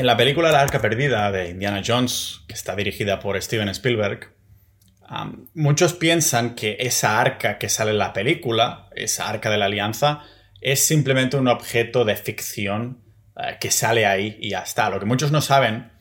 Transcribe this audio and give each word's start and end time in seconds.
En 0.00 0.06
la 0.06 0.16
película 0.16 0.50
La 0.50 0.62
Arca 0.62 0.80
Perdida 0.80 1.30
de 1.30 1.50
Indiana 1.50 1.82
Jones, 1.86 2.40
que 2.48 2.54
está 2.54 2.74
dirigida 2.74 3.20
por 3.20 3.38
Steven 3.42 3.68
Spielberg, 3.68 4.32
muchos 5.52 5.92
piensan 5.92 6.54
que 6.54 6.78
esa 6.80 7.20
arca 7.20 7.58
que 7.58 7.68
sale 7.68 7.90
en 7.90 7.98
la 7.98 8.14
película, 8.14 8.88
esa 8.96 9.28
arca 9.28 9.50
de 9.50 9.58
la 9.58 9.66
alianza, 9.66 10.20
es 10.62 10.82
simplemente 10.82 11.36
un 11.36 11.48
objeto 11.48 12.06
de 12.06 12.16
ficción 12.16 13.02
eh, 13.36 13.58
que 13.60 13.70
sale 13.70 14.06
ahí 14.06 14.38
y 14.40 14.48
ya 14.52 14.60
está. 14.60 14.88
Lo 14.88 15.00
que 15.00 15.04
muchos 15.04 15.32
no 15.32 15.42
saben 15.42 15.92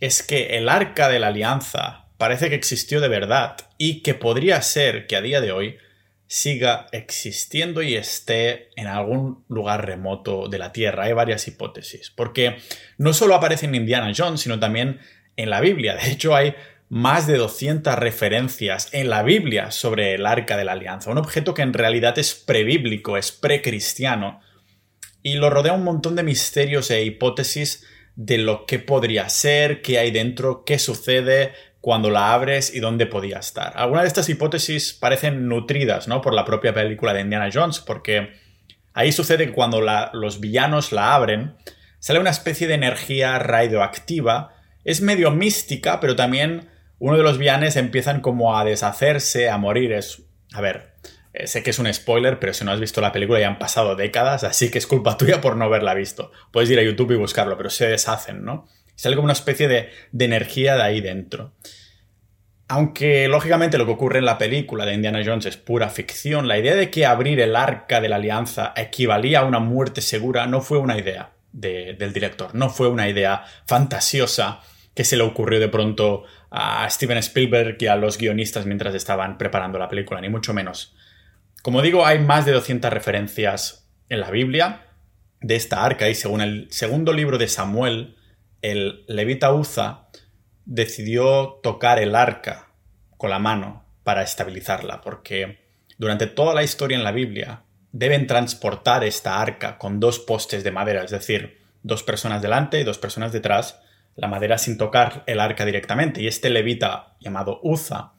es 0.00 0.24
que 0.24 0.58
el 0.58 0.68
arca 0.68 1.08
de 1.08 1.20
la 1.20 1.28
alianza 1.28 2.06
parece 2.18 2.48
que 2.48 2.56
existió 2.56 3.00
de 3.00 3.06
verdad 3.06 3.58
y 3.78 4.02
que 4.02 4.14
podría 4.14 4.60
ser 4.60 5.06
que 5.06 5.14
a 5.14 5.20
día 5.20 5.40
de 5.40 5.52
hoy 5.52 5.78
siga 6.28 6.86
existiendo 6.92 7.82
y 7.82 7.94
esté 7.94 8.70
en 8.76 8.86
algún 8.86 9.44
lugar 9.48 9.86
remoto 9.86 10.48
de 10.48 10.58
la 10.58 10.72
Tierra. 10.72 11.04
Hay 11.04 11.12
varias 11.12 11.46
hipótesis, 11.46 12.10
porque 12.10 12.56
no 12.98 13.12
solo 13.12 13.34
aparece 13.34 13.66
en 13.66 13.74
Indiana 13.74 14.12
Jones, 14.16 14.40
sino 14.40 14.58
también 14.58 15.00
en 15.36 15.50
la 15.50 15.60
Biblia. 15.60 15.94
De 15.94 16.10
hecho, 16.10 16.34
hay 16.34 16.54
más 16.88 17.26
de 17.26 17.36
200 17.36 17.96
referencias 17.96 18.88
en 18.92 19.10
la 19.10 19.22
Biblia 19.22 19.70
sobre 19.70 20.14
el 20.14 20.26
Arca 20.26 20.56
de 20.56 20.64
la 20.64 20.72
Alianza, 20.72 21.10
un 21.10 21.18
objeto 21.18 21.54
que 21.54 21.62
en 21.62 21.72
realidad 21.72 22.18
es 22.18 22.34
prebíblico, 22.34 23.16
es 23.16 23.32
precristiano, 23.32 24.40
y 25.22 25.34
lo 25.34 25.50
rodea 25.50 25.72
un 25.72 25.82
montón 25.82 26.14
de 26.14 26.22
misterios 26.22 26.90
e 26.90 27.02
hipótesis 27.02 27.84
de 28.14 28.38
lo 28.38 28.64
que 28.64 28.78
podría 28.78 29.28
ser, 29.28 29.82
qué 29.82 29.98
hay 29.98 30.10
dentro, 30.10 30.64
qué 30.64 30.78
sucede 30.78 31.52
cuando 31.86 32.10
la 32.10 32.34
abres 32.34 32.74
y 32.74 32.80
dónde 32.80 33.06
podía 33.06 33.38
estar. 33.38 33.72
Algunas 33.76 34.02
de 34.02 34.08
estas 34.08 34.28
hipótesis 34.28 34.92
parecen 34.92 35.46
nutridas 35.46 36.08
¿no? 36.08 36.20
por 36.20 36.34
la 36.34 36.44
propia 36.44 36.74
película 36.74 37.14
de 37.14 37.20
Indiana 37.20 37.48
Jones, 37.54 37.78
porque 37.78 38.32
ahí 38.92 39.12
sucede 39.12 39.46
que 39.46 39.52
cuando 39.52 39.80
los 40.12 40.40
villanos 40.40 40.90
la 40.90 41.14
abren, 41.14 41.54
sale 42.00 42.18
una 42.18 42.30
especie 42.30 42.66
de 42.66 42.74
energía 42.74 43.38
radioactiva, 43.38 44.52
es 44.82 45.00
medio 45.00 45.30
mística, 45.30 46.00
pero 46.00 46.16
también 46.16 46.70
uno 46.98 47.16
de 47.18 47.22
los 47.22 47.38
villanes 47.38 47.76
empiezan 47.76 48.20
como 48.20 48.58
a 48.58 48.64
deshacerse, 48.64 49.48
a 49.48 49.56
morir. 49.56 49.92
Es, 49.92 50.24
a 50.54 50.60
ver, 50.60 50.94
eh, 51.34 51.46
sé 51.46 51.62
que 51.62 51.70
es 51.70 51.78
un 51.78 51.94
spoiler, 51.94 52.40
pero 52.40 52.52
si 52.52 52.64
no 52.64 52.72
has 52.72 52.80
visto 52.80 53.00
la 53.00 53.12
película 53.12 53.38
ya 53.38 53.46
han 53.46 53.60
pasado 53.60 53.94
décadas, 53.94 54.42
así 54.42 54.72
que 54.72 54.78
es 54.78 54.88
culpa 54.88 55.16
tuya 55.18 55.40
por 55.40 55.56
no 55.56 55.66
haberla 55.66 55.94
visto. 55.94 56.32
Puedes 56.50 56.68
ir 56.68 56.80
a 56.80 56.82
YouTube 56.82 57.12
y 57.12 57.16
buscarlo, 57.16 57.56
pero 57.56 57.70
se 57.70 57.86
deshacen, 57.86 58.44
¿no? 58.44 58.66
Sale 58.96 59.14
como 59.14 59.24
una 59.24 59.32
especie 59.32 59.68
de, 59.68 59.90
de 60.10 60.24
energía 60.24 60.74
de 60.74 60.82
ahí 60.82 61.00
dentro. 61.00 61.52
Aunque 62.68 63.28
lógicamente 63.28 63.78
lo 63.78 63.86
que 63.86 63.92
ocurre 63.92 64.18
en 64.18 64.24
la 64.24 64.38
película 64.38 64.84
de 64.84 64.94
Indiana 64.94 65.22
Jones 65.24 65.46
es 65.46 65.56
pura 65.56 65.88
ficción, 65.88 66.48
la 66.48 66.58
idea 66.58 66.74
de 66.74 66.90
que 66.90 67.06
abrir 67.06 67.38
el 67.38 67.54
arca 67.54 68.00
de 68.00 68.08
la 68.08 68.16
alianza 68.16 68.72
equivalía 68.76 69.40
a 69.40 69.44
una 69.44 69.60
muerte 69.60 70.00
segura 70.00 70.46
no 70.46 70.60
fue 70.60 70.78
una 70.78 70.98
idea 70.98 71.30
del 71.52 72.12
director, 72.12 72.54
no 72.54 72.68
fue 72.68 72.88
una 72.88 73.08
idea 73.08 73.44
fantasiosa 73.66 74.60
que 74.94 75.04
se 75.04 75.16
le 75.16 75.22
ocurrió 75.22 75.60
de 75.60 75.68
pronto 75.68 76.24
a 76.50 76.88
Steven 76.90 77.18
Spielberg 77.18 77.76
y 77.80 77.86
a 77.86 77.96
los 77.96 78.18
guionistas 78.18 78.66
mientras 78.66 78.94
estaban 78.94 79.38
preparando 79.38 79.78
la 79.78 79.88
película, 79.88 80.20
ni 80.20 80.28
mucho 80.28 80.52
menos. 80.52 80.94
Como 81.62 81.82
digo, 81.82 82.04
hay 82.04 82.18
más 82.18 82.46
de 82.46 82.52
200 82.52 82.92
referencias 82.92 83.88
en 84.08 84.20
la 84.20 84.30
Biblia 84.30 84.86
de 85.40 85.56
esta 85.56 85.84
arca 85.84 86.08
y 86.08 86.14
según 86.14 86.40
el 86.40 86.66
segundo 86.70 87.12
libro 87.12 87.38
de 87.38 87.48
Samuel, 87.48 88.16
el 88.72 89.04
levita 89.06 89.52
Uza 89.52 90.08
decidió 90.64 91.60
tocar 91.62 92.00
el 92.00 92.16
arca 92.16 92.72
con 93.16 93.30
la 93.30 93.38
mano 93.38 93.84
para 94.02 94.22
estabilizarla, 94.22 95.00
porque 95.02 95.60
durante 95.98 96.26
toda 96.26 96.52
la 96.54 96.64
historia 96.64 96.96
en 96.96 97.04
la 97.04 97.12
Biblia 97.12 97.62
deben 97.92 98.26
transportar 98.26 99.04
esta 99.04 99.40
arca 99.40 99.78
con 99.78 100.00
dos 100.00 100.18
postes 100.18 100.64
de 100.64 100.72
madera, 100.72 101.04
es 101.04 101.12
decir, 101.12 101.60
dos 101.82 102.02
personas 102.02 102.42
delante 102.42 102.80
y 102.80 102.84
dos 102.84 102.98
personas 102.98 103.32
detrás, 103.32 103.80
la 104.16 104.26
madera 104.26 104.58
sin 104.58 104.76
tocar 104.76 105.22
el 105.26 105.38
arca 105.38 105.64
directamente. 105.64 106.20
Y 106.20 106.26
este 106.26 106.50
levita 106.50 107.14
llamado 107.20 107.60
Uza 107.62 108.14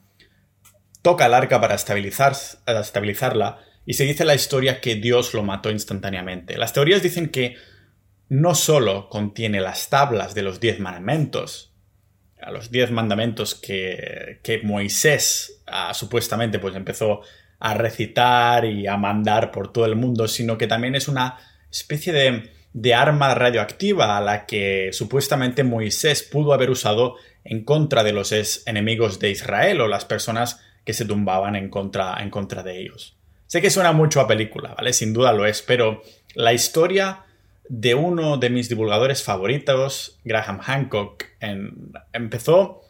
toca 1.02 1.26
el 1.26 1.34
arca 1.34 1.60
para 1.60 1.74
estabilizar, 1.74 2.34
estabilizarla 2.66 3.58
y 3.84 3.94
se 3.94 4.04
dice 4.04 4.24
la 4.24 4.34
historia 4.34 4.80
que 4.80 4.94
Dios 4.94 5.34
lo 5.34 5.42
mató 5.42 5.70
instantáneamente. 5.70 6.56
Las 6.56 6.72
teorías 6.72 7.02
dicen 7.02 7.28
que 7.28 7.56
no 8.28 8.54
solo 8.54 9.08
contiene 9.08 9.60
las 9.60 9.88
tablas 9.88 10.34
de 10.34 10.42
los 10.42 10.60
diez 10.60 10.80
mandamientos, 10.80 11.72
a 12.40 12.50
los 12.50 12.70
diez 12.70 12.90
mandamientos 12.90 13.54
que, 13.54 14.40
que 14.42 14.62
Moisés 14.62 15.62
ah, 15.66 15.92
supuestamente 15.94 16.58
pues 16.58 16.76
empezó 16.76 17.22
a 17.58 17.74
recitar 17.74 18.64
y 18.64 18.86
a 18.86 18.96
mandar 18.96 19.50
por 19.50 19.72
todo 19.72 19.86
el 19.86 19.96
mundo, 19.96 20.28
sino 20.28 20.56
que 20.56 20.68
también 20.68 20.94
es 20.94 21.08
una 21.08 21.38
especie 21.70 22.12
de 22.12 22.58
de 22.72 22.94
arma 22.94 23.34
radioactiva 23.34 24.16
a 24.16 24.20
la 24.20 24.46
que 24.46 24.90
supuestamente 24.92 25.64
Moisés 25.64 26.22
pudo 26.22 26.52
haber 26.52 26.70
usado 26.70 27.16
en 27.44 27.64
contra 27.64 28.04
de 28.04 28.12
los 28.12 28.32
enemigos 28.66 29.18
de 29.18 29.30
Israel 29.30 29.80
o 29.80 29.88
las 29.88 30.04
personas 30.04 30.60
que 30.84 30.92
se 30.92 31.04
tumbaban 31.04 31.56
en 31.56 31.70
contra, 31.70 32.16
en 32.22 32.30
contra 32.30 32.62
de 32.62 32.80
ellos. 32.80 33.16
Sé 33.46 33.62
que 33.62 33.70
suena 33.70 33.92
mucho 33.92 34.20
a 34.20 34.28
película, 34.28 34.74
¿vale? 34.76 34.92
Sin 34.92 35.12
duda 35.12 35.32
lo 35.32 35.46
es, 35.46 35.62
pero 35.62 36.02
la 36.34 36.52
historia 36.52 37.24
de 37.68 37.94
uno 37.94 38.36
de 38.38 38.50
mis 38.50 38.68
divulgadores 38.68 39.22
favoritos, 39.22 40.18
Graham 40.24 40.60
Hancock, 40.60 41.24
empezó 42.12 42.82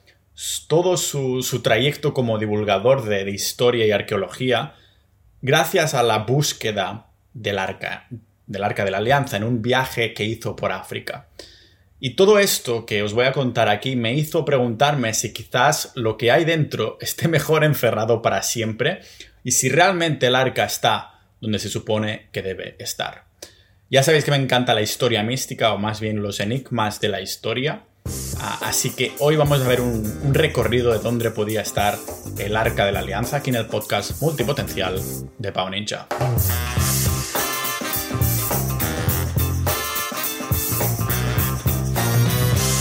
todo 0.69 0.97
su, 0.97 1.61
trayecto 1.63 2.15
como 2.15 2.39
divulgador 2.39 3.05
de, 3.05 3.25
de 3.25 3.31
historia 3.33 3.87
y 3.87 3.91
arqueología 3.91 4.75
gracias 5.43 5.95
a 5.95 6.03
la 6.03 6.19
búsqueda 6.19 7.07
del 7.33 7.59
arca, 7.59 8.09
del 8.47 8.65
Arca 8.65 8.85
de 8.85 8.91
la 8.91 8.99
Alianza 8.99 9.37
en 9.37 9.45
un 9.45 9.63
viaje 9.63 10.15
que 10.15 10.25
hizo 10.25 10.57
por 10.57 10.73
África. 10.73 11.29
Y 12.01 12.11
todo 12.11 12.39
esto 12.39 12.87
que 12.87 13.03
os 13.03 13.13
voy 13.13 13.27
a 13.27 13.33
contar 13.33 13.69
aquí 13.69 13.97
me 13.97 14.15
hizo 14.15 14.45
preguntarme 14.45 15.15
si 15.15 15.33
quizás 15.33 15.93
lo 15.95 16.17
que 16.17 16.31
hay 16.31 16.45
dentro 16.45 16.97
esté 17.01 17.29
mejor 17.29 17.65
encerrado 17.65 18.23
para 18.23 18.43
siempre 18.43 19.01
y 19.45 19.53
si 19.53 19.69
realmente 19.69 20.27
el 20.27 20.35
arca 20.35 20.65
está 20.65 21.21
donde 21.41 21.59
se 21.59 21.69
supone 21.69 22.29
que 22.33 22.43
debe 22.43 22.77
estar. 22.79 23.28
Ya 23.91 24.03
sabéis 24.03 24.27
que 24.27 24.31
me 24.31 24.37
encanta 24.37 24.75
la 24.75 24.83
historia 24.83 25.23
mística 25.23 25.73
o 25.73 25.79
más 25.79 25.99
bien 25.99 26.23
los 26.23 26.41
enigmas 26.41 27.01
de 27.01 27.09
la 27.09 27.23
historia. 27.23 27.85
Ah, 28.39 28.59
así 28.65 28.91
que 28.91 29.13
hoy 29.19 29.37
vamos 29.37 29.63
a 29.63 29.67
ver 29.67 29.81
un, 29.81 30.35
recorrido 30.35 30.93
de 30.93 30.99
dónde 30.99 31.31
podía 31.31 31.63
estar 31.63 31.97
el 32.37 32.55
arca 32.55 32.85
de 32.85 32.93
la 32.93 32.99
alianza 32.99 33.39
aquí 33.39 33.49
en 33.49 33.57
el 33.57 33.65
podcast 33.65 34.21
multipotencial 34.21 35.01
de 35.39 35.53
Pau 35.53 35.71
Ninja. 35.71 36.07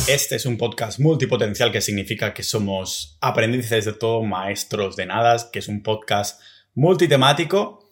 Este 0.09 0.35
es 0.35 0.45
un 0.45 0.57
podcast 0.57 0.99
multipotencial 0.99 1.71
que 1.71 1.79
significa 1.79 2.33
que 2.33 2.43
somos 2.43 3.17
aprendices 3.21 3.85
de 3.85 3.93
todo, 3.93 4.23
maestros 4.23 4.97
de 4.97 5.05
nada, 5.05 5.37
que 5.53 5.59
es 5.59 5.69
un 5.69 5.83
podcast 5.83 6.41
multitemático. 6.75 7.86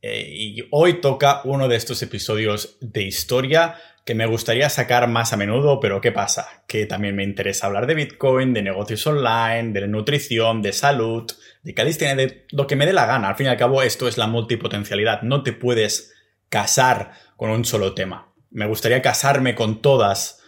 Eh, 0.00 0.26
y 0.28 0.68
hoy 0.70 1.00
toca 1.00 1.40
uno 1.44 1.68
de 1.68 1.76
estos 1.76 2.02
episodios 2.02 2.76
de 2.80 3.02
historia 3.02 3.76
que 4.04 4.14
me 4.14 4.26
gustaría 4.26 4.70
sacar 4.70 5.06
más 5.08 5.32
a 5.32 5.36
menudo, 5.36 5.80
pero 5.80 6.00
¿qué 6.00 6.12
pasa? 6.12 6.64
Que 6.66 6.86
también 6.86 7.14
me 7.14 7.24
interesa 7.24 7.66
hablar 7.66 7.86
de 7.86 7.94
Bitcoin, 7.94 8.54
de 8.54 8.62
negocios 8.62 9.06
online, 9.06 9.72
de 9.72 9.86
nutrición, 9.86 10.62
de 10.62 10.72
salud, 10.72 11.30
de 11.62 11.74
calistenia, 11.74 12.16
de 12.16 12.46
lo 12.50 12.66
que 12.66 12.76
me 12.76 12.86
dé 12.86 12.94
la 12.94 13.04
gana. 13.04 13.28
Al 13.28 13.36
fin 13.36 13.46
y 13.46 13.50
al 13.50 13.58
cabo, 13.58 13.82
esto 13.82 14.08
es 14.08 14.16
la 14.16 14.26
multipotencialidad. 14.26 15.22
No 15.22 15.42
te 15.42 15.52
puedes 15.52 16.14
casar 16.48 17.12
con 17.36 17.50
un 17.50 17.66
solo 17.66 17.94
tema. 17.94 18.32
Me 18.50 18.66
gustaría 18.66 19.02
casarme 19.02 19.54
con 19.54 19.82
todas 19.82 20.38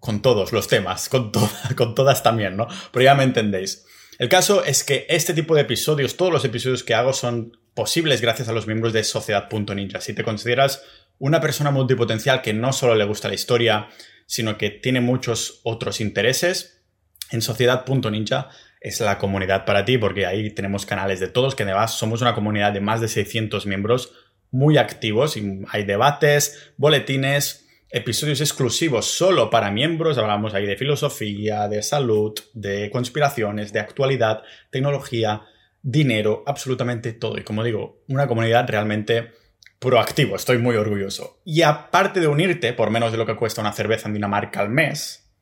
con 0.00 0.20
todos 0.20 0.52
los 0.52 0.66
temas, 0.66 1.08
con, 1.08 1.30
con 1.76 1.94
todas 1.94 2.24
también, 2.24 2.56
¿no? 2.56 2.66
Pero 2.90 3.04
ya 3.04 3.14
me 3.14 3.22
entendéis. 3.22 3.86
El 4.18 4.28
caso 4.28 4.64
es 4.64 4.82
que 4.82 5.06
este 5.08 5.32
tipo 5.32 5.54
de 5.54 5.60
episodios, 5.60 6.16
todos 6.16 6.32
los 6.32 6.44
episodios 6.44 6.82
que 6.82 6.94
hago 6.94 7.12
son 7.12 7.56
posibles 7.74 8.20
gracias 8.20 8.48
a 8.48 8.52
los 8.52 8.66
miembros 8.66 8.92
de 8.92 9.04
Sociedad.ninja. 9.04 10.00
Si 10.00 10.14
te 10.14 10.24
consideras 10.24 10.82
una 11.18 11.40
persona 11.40 11.70
multipotencial 11.70 12.42
que 12.42 12.52
no 12.52 12.72
solo 12.72 12.94
le 12.94 13.04
gusta 13.04 13.28
la 13.28 13.34
historia, 13.34 13.88
sino 14.26 14.58
que 14.58 14.70
tiene 14.70 15.00
muchos 15.00 15.60
otros 15.62 16.00
intereses, 16.00 16.82
en 17.30 17.42
Sociedad.ninja 17.42 18.50
es 18.80 19.00
la 19.00 19.18
comunidad 19.18 19.64
para 19.64 19.84
ti 19.84 19.96
porque 19.96 20.26
ahí 20.26 20.50
tenemos 20.50 20.84
canales 20.84 21.20
de 21.20 21.28
todos, 21.28 21.54
que 21.54 21.62
además 21.62 21.92
somos 21.92 22.20
una 22.20 22.34
comunidad 22.34 22.72
de 22.72 22.80
más 22.80 23.00
de 23.00 23.08
600 23.08 23.66
miembros 23.66 24.12
muy 24.50 24.76
activos 24.76 25.36
y 25.36 25.62
hay 25.70 25.84
debates, 25.84 26.72
boletines, 26.76 27.68
episodios 27.88 28.40
exclusivos 28.40 29.06
solo 29.06 29.50
para 29.50 29.70
miembros. 29.70 30.18
Hablamos 30.18 30.54
ahí 30.54 30.66
de 30.66 30.76
filosofía, 30.76 31.68
de 31.68 31.82
salud, 31.82 32.34
de 32.52 32.90
conspiraciones, 32.90 33.72
de 33.72 33.80
actualidad, 33.80 34.42
tecnología, 34.70 35.42
dinero, 35.82 36.44
absolutamente 36.46 37.12
todo. 37.12 37.38
Y 37.38 37.42
como 37.42 37.64
digo, 37.64 38.02
una 38.08 38.26
comunidad 38.26 38.68
realmente 38.68 39.32
proactivo. 39.78 40.36
Estoy 40.36 40.58
muy 40.58 40.76
orgulloso. 40.76 41.40
Y 41.44 41.62
aparte 41.62 42.20
de 42.20 42.28
unirte 42.28 42.72
por 42.72 42.90
menos 42.90 43.12
de 43.12 43.18
lo 43.18 43.26
que 43.26 43.36
cuesta 43.36 43.60
una 43.60 43.72
cerveza 43.72 44.08
en 44.08 44.14
Dinamarca 44.14 44.60
al 44.60 44.70
mes, 44.70 45.32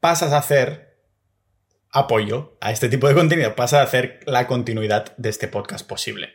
pasas 0.00 0.32
a 0.32 0.38
hacer 0.38 0.98
apoyo 1.92 2.56
a 2.60 2.72
este 2.72 2.88
tipo 2.88 3.08
de 3.08 3.14
contenido, 3.14 3.54
pasas 3.54 3.80
a 3.80 3.82
hacer 3.84 4.20
la 4.26 4.46
continuidad 4.46 5.16
de 5.16 5.28
este 5.28 5.48
podcast 5.48 5.86
posible. 5.86 6.34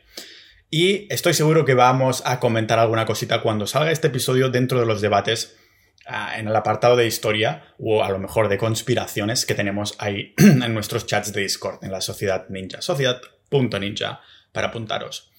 Y 0.70 1.12
estoy 1.14 1.34
seguro 1.34 1.66
que 1.66 1.74
vamos 1.74 2.24
a 2.26 2.40
comentar 2.40 2.80
alguna 2.80 3.06
cosita 3.06 3.42
cuando 3.42 3.68
salga 3.68 3.92
este 3.92 4.08
episodio 4.08 4.50
dentro 4.50 4.80
de 4.80 4.86
los 4.86 5.02
debates 5.02 5.58
en 6.07 6.48
el 6.48 6.56
apartado 6.56 6.96
de 6.96 7.07
historia 7.07 7.63
o 7.80 8.04
a 8.04 8.10
lo 8.10 8.19
mejor 8.19 8.48
de 8.48 8.57
conspiraciones 8.57 9.46
que 9.46 9.56
tenemos 9.56 9.96
ahí 10.00 10.34
en 10.38 10.74
nuestros 10.74 11.06
chats 11.06 11.34
de 11.34 11.42
Discord, 11.42 11.84
en 11.84 11.92
la 11.92 12.02
sociedad 12.02 12.48
ninja, 12.50 12.81
sociedad.ninja, 12.81 14.22
para 14.52 14.68
apuntaros. 14.68 15.31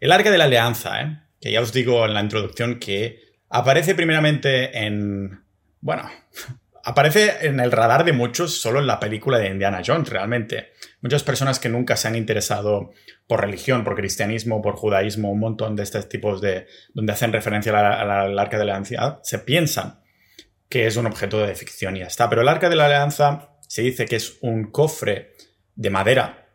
El 0.00 0.12
arca 0.12 0.30
de 0.30 0.38
la 0.38 0.44
alianza, 0.44 1.02
¿eh? 1.02 1.18
que 1.40 1.52
ya 1.52 1.60
os 1.60 1.72
digo 1.72 2.04
en 2.04 2.14
la 2.14 2.22
introducción 2.22 2.78
que 2.78 3.20
aparece 3.50 3.94
primeramente 3.94 4.86
en... 4.86 5.44
Bueno, 5.80 6.10
aparece 6.84 7.46
en 7.46 7.60
el 7.60 7.70
radar 7.70 8.04
de 8.04 8.12
muchos 8.12 8.60
solo 8.60 8.80
en 8.80 8.86
la 8.86 8.98
película 8.98 9.38
de 9.38 9.48
Indiana 9.48 9.82
Jones, 9.84 10.08
realmente. 10.08 10.72
Muchas 11.02 11.22
personas 11.24 11.60
que 11.60 11.68
nunca 11.68 11.96
se 11.96 12.08
han 12.08 12.16
interesado 12.16 12.92
por 13.26 13.42
religión, 13.42 13.84
por 13.84 13.96
cristianismo, 13.96 14.62
por 14.62 14.76
judaísmo, 14.76 15.30
un 15.30 15.40
montón 15.40 15.76
de 15.76 15.82
estos 15.82 16.08
tipos 16.08 16.40
de... 16.40 16.66
donde 16.94 17.12
hacen 17.12 17.32
referencia 17.32 17.72
al 18.00 18.38
arca 18.38 18.58
de 18.58 18.64
la 18.64 18.76
alianza, 18.76 19.20
se 19.22 19.40
piensan 19.40 20.05
que 20.68 20.86
es 20.86 20.96
un 20.96 21.06
objeto 21.06 21.38
de 21.38 21.54
ficción 21.54 21.96
y 21.96 22.00
ya 22.00 22.06
está. 22.06 22.28
Pero 22.28 22.42
el 22.42 22.48
arca 22.48 22.68
de 22.68 22.76
la 22.76 22.86
alianza 22.86 23.56
se 23.68 23.82
dice 23.82 24.06
que 24.06 24.16
es 24.16 24.38
un 24.40 24.70
cofre 24.70 25.32
de 25.74 25.90
madera 25.90 26.46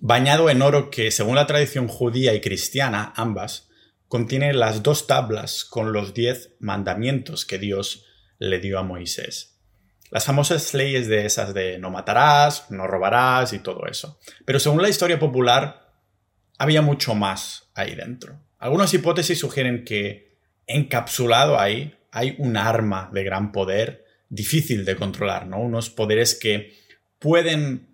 bañado 0.00 0.50
en 0.50 0.62
oro 0.62 0.90
que, 0.90 1.10
según 1.10 1.36
la 1.36 1.46
tradición 1.46 1.88
judía 1.88 2.34
y 2.34 2.40
cristiana, 2.40 3.12
ambas, 3.16 3.68
contiene 4.08 4.52
las 4.52 4.82
dos 4.82 5.06
tablas 5.06 5.64
con 5.64 5.92
los 5.92 6.14
diez 6.14 6.54
mandamientos 6.60 7.44
que 7.44 7.58
Dios 7.58 8.06
le 8.38 8.60
dio 8.60 8.78
a 8.78 8.82
Moisés. 8.82 9.58
Las 10.10 10.24
famosas 10.24 10.72
leyes 10.72 11.06
de 11.08 11.26
esas 11.26 11.52
de 11.52 11.78
no 11.78 11.90
matarás, 11.90 12.70
no 12.70 12.86
robarás 12.86 13.52
y 13.52 13.58
todo 13.58 13.86
eso. 13.86 14.18
Pero 14.46 14.58
según 14.58 14.80
la 14.80 14.88
historia 14.88 15.18
popular, 15.18 15.92
había 16.56 16.80
mucho 16.80 17.14
más 17.14 17.70
ahí 17.74 17.94
dentro. 17.94 18.40
Algunas 18.58 18.94
hipótesis 18.94 19.38
sugieren 19.38 19.84
que 19.84 20.38
encapsulado 20.66 21.58
ahí 21.58 21.97
hay 22.10 22.34
un 22.38 22.56
arma 22.56 23.10
de 23.12 23.24
gran 23.24 23.52
poder 23.52 24.04
difícil 24.28 24.84
de 24.84 24.96
controlar, 24.96 25.46
¿no? 25.46 25.60
Unos 25.60 25.90
poderes 25.90 26.34
que 26.34 26.74
pueden 27.18 27.88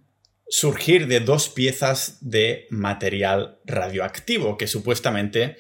surgir 0.49 1.07
de 1.07 1.21
dos 1.21 1.49
piezas 1.49 2.19
de 2.21 2.67
material 2.71 3.59
radioactivo 3.65 4.59
que 4.59 4.67
supuestamente 4.67 5.57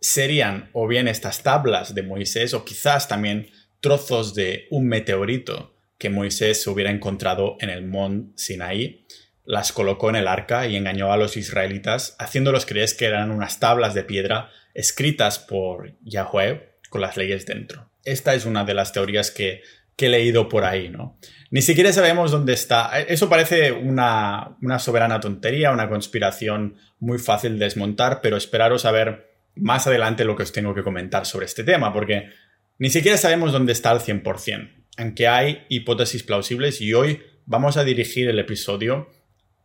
serían 0.00 0.70
o 0.72 0.86
bien 0.86 1.08
estas 1.08 1.42
tablas 1.42 1.94
de 1.94 2.02
Moisés 2.02 2.54
o 2.54 2.64
quizás 2.64 3.08
también 3.08 3.50
trozos 3.80 4.34
de 4.34 4.66
un 4.70 4.86
meteorito 4.86 5.76
que 5.98 6.10
Moisés 6.10 6.66
hubiera 6.66 6.90
encontrado 6.90 7.56
en 7.60 7.70
el 7.70 7.86
monte 7.86 8.32
Sinaí, 8.36 9.06
las 9.44 9.72
colocó 9.72 10.08
en 10.10 10.16
el 10.16 10.28
arca 10.28 10.66
y 10.66 10.76
engañó 10.76 11.12
a 11.12 11.16
los 11.16 11.36
israelitas, 11.36 12.16
haciéndolos 12.18 12.66
creer 12.66 12.88
que 12.96 13.06
eran 13.06 13.30
unas 13.30 13.60
tablas 13.60 13.94
de 13.94 14.04
piedra 14.04 14.50
escritas 14.74 15.38
por 15.38 15.96
Yahweh 16.02 16.71
con 16.92 17.00
las 17.00 17.16
leyes 17.16 17.46
dentro. 17.46 17.90
Esta 18.04 18.34
es 18.34 18.44
una 18.44 18.64
de 18.64 18.74
las 18.74 18.92
teorías 18.92 19.30
que, 19.30 19.62
he 19.96 20.08
leído 20.08 20.48
por 20.48 20.64
ahí, 20.64 20.88
¿no? 20.88 21.16
Ni 21.52 21.62
siquiera 21.62 21.92
sabemos 21.92 22.32
dónde 22.32 22.54
está. 22.54 23.00
Eso 23.02 23.28
parece 23.28 23.70
una, 23.70 24.56
soberana 24.80 25.20
tontería, 25.20 25.70
una 25.70 25.88
conspiración 25.88 26.74
muy 26.98 27.18
fácil 27.18 27.56
de 27.56 27.66
desmontar, 27.66 28.20
pero 28.20 28.36
esperaros 28.36 28.84
a 28.84 28.90
ver 28.90 29.30
más 29.54 29.86
adelante 29.86 30.24
lo 30.24 30.34
que 30.34 30.42
os 30.42 30.50
tengo 30.50 30.74
que 30.74 30.82
comentar 30.82 31.24
sobre 31.24 31.46
este 31.46 31.62
tema, 31.62 31.92
porque 31.92 32.30
ni 32.78 32.90
siquiera 32.90 33.16
sabemos 33.16 33.52
dónde 33.52 33.72
está 33.72 33.92
al 33.92 34.00
100%, 34.00 34.72
aunque 34.98 35.28
hay 35.28 35.66
hipótesis 35.68 36.24
plausibles 36.24 36.80
y 36.80 36.94
hoy 36.94 37.22
vamos 37.46 37.76
a 37.76 37.84
dirigir 37.84 38.28
el 38.28 38.40
episodio 38.40 39.08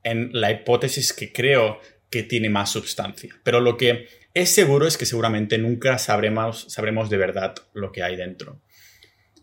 en 0.04 0.30
la 0.34 0.52
hipótesis 0.52 1.14
que 1.14 1.34
creo 1.34 1.80
que 2.12 2.22
tiene 2.22 2.52
más 2.52 2.70
sustancia. 2.72 3.36
Pero 3.44 3.60
lo 3.60 3.76
que 3.76 4.08
es 4.40 4.50
seguro 4.50 4.88
es 4.88 4.98
que 4.98 5.06
seguramente 5.06 5.58
nunca 5.58 5.98
sabremos, 5.98 6.66
sabremos 6.70 7.10
de 7.10 7.18
verdad 7.18 7.56
lo 7.74 7.92
que 7.92 8.04
hay 8.04 8.16
dentro. 8.16 8.62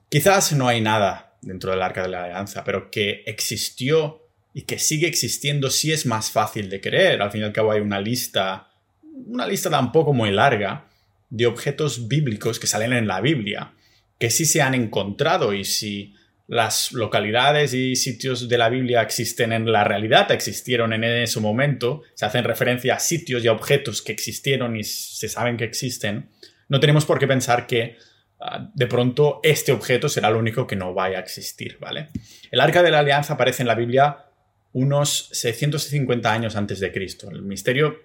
Quizás 0.08 0.52
no 0.52 0.68
hay 0.68 0.80
nada 0.80 1.36
dentro 1.42 1.70
del 1.70 1.82
arca 1.82 2.02
de 2.02 2.08
la 2.08 2.24
alianza, 2.24 2.64
pero 2.64 2.90
que 2.90 3.22
existió 3.26 4.28
y 4.52 4.62
que 4.62 4.78
sigue 4.78 5.06
existiendo 5.06 5.70
sí 5.70 5.92
es 5.92 6.06
más 6.06 6.30
fácil 6.30 6.70
de 6.70 6.80
creer. 6.80 7.20
Al 7.20 7.30
fin 7.30 7.42
y 7.42 7.44
al 7.44 7.52
cabo 7.52 7.72
hay 7.72 7.80
una 7.80 8.00
lista, 8.00 8.70
una 9.02 9.46
lista 9.46 9.70
tampoco 9.70 10.12
muy 10.12 10.30
larga, 10.30 10.88
de 11.30 11.46
objetos 11.46 12.06
bíblicos 12.06 12.60
que 12.60 12.68
salen 12.68 12.92
en 12.92 13.08
la 13.08 13.20
Biblia, 13.20 13.74
que 14.18 14.30
sí 14.30 14.44
se 14.44 14.62
han 14.62 14.74
encontrado 14.74 15.52
y 15.52 15.64
si 15.64 16.14
las 16.46 16.92
localidades 16.92 17.72
y 17.72 17.96
sitios 17.96 18.48
de 18.48 18.58
la 18.58 18.68
Biblia 18.68 19.02
existen 19.02 19.52
en 19.52 19.70
la 19.72 19.84
realidad, 19.84 20.30
existieron 20.30 20.92
en 20.92 21.04
ese 21.04 21.40
momento, 21.40 22.02
se 22.14 22.26
hacen 22.26 22.44
referencia 22.44 22.94
a 22.94 23.00
sitios 23.00 23.42
y 23.44 23.48
a 23.48 23.52
objetos 23.52 24.02
que 24.02 24.12
existieron 24.12 24.76
y 24.76 24.84
se 24.84 25.28
saben 25.28 25.56
que 25.56 25.64
existen, 25.64 26.28
no 26.68 26.80
tenemos 26.80 27.06
por 27.06 27.18
qué 27.18 27.26
pensar 27.26 27.66
que 27.66 27.96
ah, 28.40 28.70
de 28.74 28.86
pronto 28.86 29.40
este 29.42 29.72
objeto 29.72 30.08
será 30.08 30.30
lo 30.30 30.38
único 30.38 30.66
que 30.66 30.76
no 30.76 30.92
vaya 30.92 31.18
a 31.18 31.20
existir, 31.20 31.78
¿vale? 31.80 32.08
El 32.50 32.60
arca 32.60 32.82
de 32.82 32.90
la 32.90 32.98
alianza 32.98 33.34
aparece 33.34 33.62
en 33.62 33.68
la 33.68 33.74
Biblia 33.74 34.26
unos 34.72 35.28
650 35.32 36.30
años 36.30 36.56
antes 36.56 36.80
de 36.80 36.92
Cristo. 36.92 37.30
El 37.30 37.42
misterio 37.42 38.02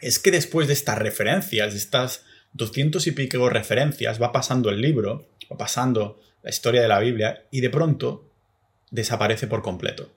es 0.00 0.18
que 0.18 0.30
después 0.30 0.68
de 0.68 0.74
estas 0.74 0.98
referencias, 0.98 1.72
de 1.72 1.78
estas 1.78 2.24
200 2.52 3.06
y 3.08 3.12
pico 3.12 3.48
referencias, 3.50 4.22
va 4.22 4.32
pasando 4.32 4.70
el 4.70 4.80
libro, 4.80 5.28
va 5.50 5.58
pasando 5.58 6.20
la 6.44 6.50
historia 6.50 6.82
de 6.82 6.88
la 6.88 7.00
Biblia 7.00 7.46
y 7.50 7.60
de 7.60 7.70
pronto 7.70 8.30
desaparece 8.92 9.48
por 9.48 9.62
completo. 9.62 10.12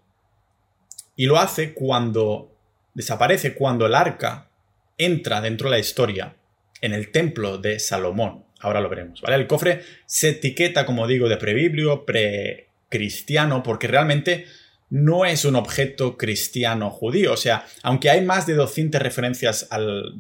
Y 1.16 1.26
lo 1.26 1.40
hace 1.40 1.74
cuando 1.74 2.54
desaparece 2.94 3.56
cuando 3.56 3.86
el 3.86 3.96
arca 3.96 4.50
entra 4.98 5.42
dentro 5.42 5.70
de 5.70 5.76
la 5.76 5.80
historia 5.80 6.36
en 6.82 6.94
el 6.94 7.12
templo 7.12 7.58
de 7.58 7.80
Salomón. 7.80 8.46
Ahora 8.60 8.82
lo 8.82 8.90
veremos, 8.90 9.22
¿vale? 9.22 9.36
El 9.36 9.48
cofre 9.48 9.84
se 10.06 10.30
etiqueta, 10.30 10.86
como 10.86 11.08
digo, 11.08 11.30
de 11.30 11.38
prebiblio, 11.38 12.06
precristiano, 12.06 13.64
porque 13.64 13.88
realmente 13.88 14.46
no 14.90 15.26
es 15.26 15.46
un 15.46 15.56
objeto 15.56 16.18
cristiano 16.18 16.90
judío. 16.90 17.34
O 17.34 17.38
sea, 17.38 17.66
aunque 17.84 18.10
hay 18.10 18.22
más 18.26 18.48
de 18.48 18.56
200 18.56 19.02
referencias 19.02 19.68
al, 19.70 20.16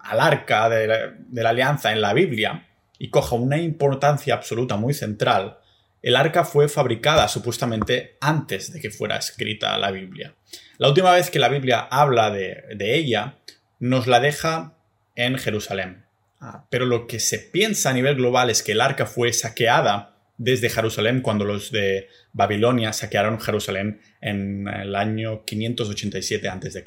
al 0.00 0.20
arca 0.20 0.68
de 0.68 0.86
la, 1.42 1.50
alianza 1.50 1.92
en 1.92 2.00
la 2.00 2.14
Biblia, 2.14 2.67
y 2.98 3.10
coja 3.10 3.36
una 3.36 3.58
importancia 3.58 4.34
absoluta 4.34 4.76
muy 4.76 4.94
central, 4.94 5.58
el 6.02 6.16
arca 6.16 6.44
fue 6.44 6.68
fabricada 6.68 7.28
supuestamente 7.28 8.16
antes 8.20 8.72
de 8.72 8.80
que 8.80 8.90
fuera 8.90 9.16
escrita 9.16 9.76
la 9.78 9.90
Biblia. 9.90 10.34
La 10.78 10.88
última 10.88 11.12
vez 11.12 11.30
que 11.30 11.38
la 11.38 11.48
Biblia 11.48 11.80
habla 11.80 12.30
de, 12.30 12.64
ella, 12.78 13.38
nos 13.80 14.06
la 14.06 14.20
deja 14.20 14.74
en 15.16 15.38
Jerusalén. 15.38 16.04
Ah, 16.40 16.66
pero 16.70 16.86
lo 16.86 17.08
que 17.08 17.18
se 17.18 17.38
piensa 17.38 17.90
a 17.90 17.94
nivel 17.94 18.14
global 18.14 18.48
es 18.48 18.62
que 18.62 18.72
el 18.72 18.80
arca 18.80 19.06
fue 19.06 19.32
saqueada 19.32 20.14
desde 20.36 20.70
Jerusalén 20.70 21.20
cuando 21.20 21.44
los 21.44 21.72
de 21.72 22.08
Babilonia 22.32 22.92
saquearon 22.92 23.40
Jerusalén 23.40 24.00
en 24.20 24.68
el 24.68 24.94
año 24.94 25.44
587 25.44 26.48
a.C. 26.48 26.84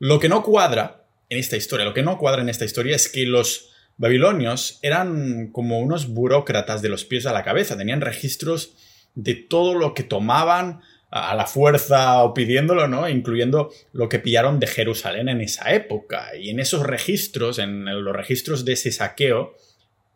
Lo 0.00 0.18
que 0.18 0.28
no 0.28 0.42
cuadra 0.42 1.04
en 1.28 1.38
esta 1.38 1.56
historia, 1.56 1.84
lo 1.84 1.94
que 1.94 2.02
no 2.02 2.18
cuadra 2.18 2.42
en 2.42 2.48
esta 2.48 2.64
historia 2.64 2.96
es 2.96 3.08
que 3.08 3.24
los 3.24 3.70
babilonios 3.96 4.78
eran 4.82 5.48
como 5.52 5.80
unos 5.80 6.08
burócratas 6.08 6.82
de 6.82 6.88
los 6.88 7.04
pies 7.04 7.26
a 7.26 7.32
la 7.32 7.44
cabeza, 7.44 7.76
tenían 7.76 8.00
registros 8.00 8.74
de 9.14 9.34
todo 9.34 9.74
lo 9.74 9.94
que 9.94 10.02
tomaban 10.02 10.80
a 11.10 11.34
la 11.34 11.46
fuerza 11.46 12.22
o 12.22 12.34
pidiéndolo, 12.34 12.88
¿no? 12.88 13.08
Incluyendo 13.08 13.70
lo 13.92 14.08
que 14.08 14.18
pillaron 14.18 14.60
de 14.60 14.66
Jerusalén 14.66 15.28
en 15.28 15.40
esa 15.40 15.72
época. 15.72 16.36
Y 16.36 16.50
en 16.50 16.60
esos 16.60 16.82
registros, 16.82 17.58
en 17.58 17.84
los 18.04 18.14
registros 18.14 18.64
de 18.64 18.72
ese 18.72 18.92
saqueo, 18.92 19.56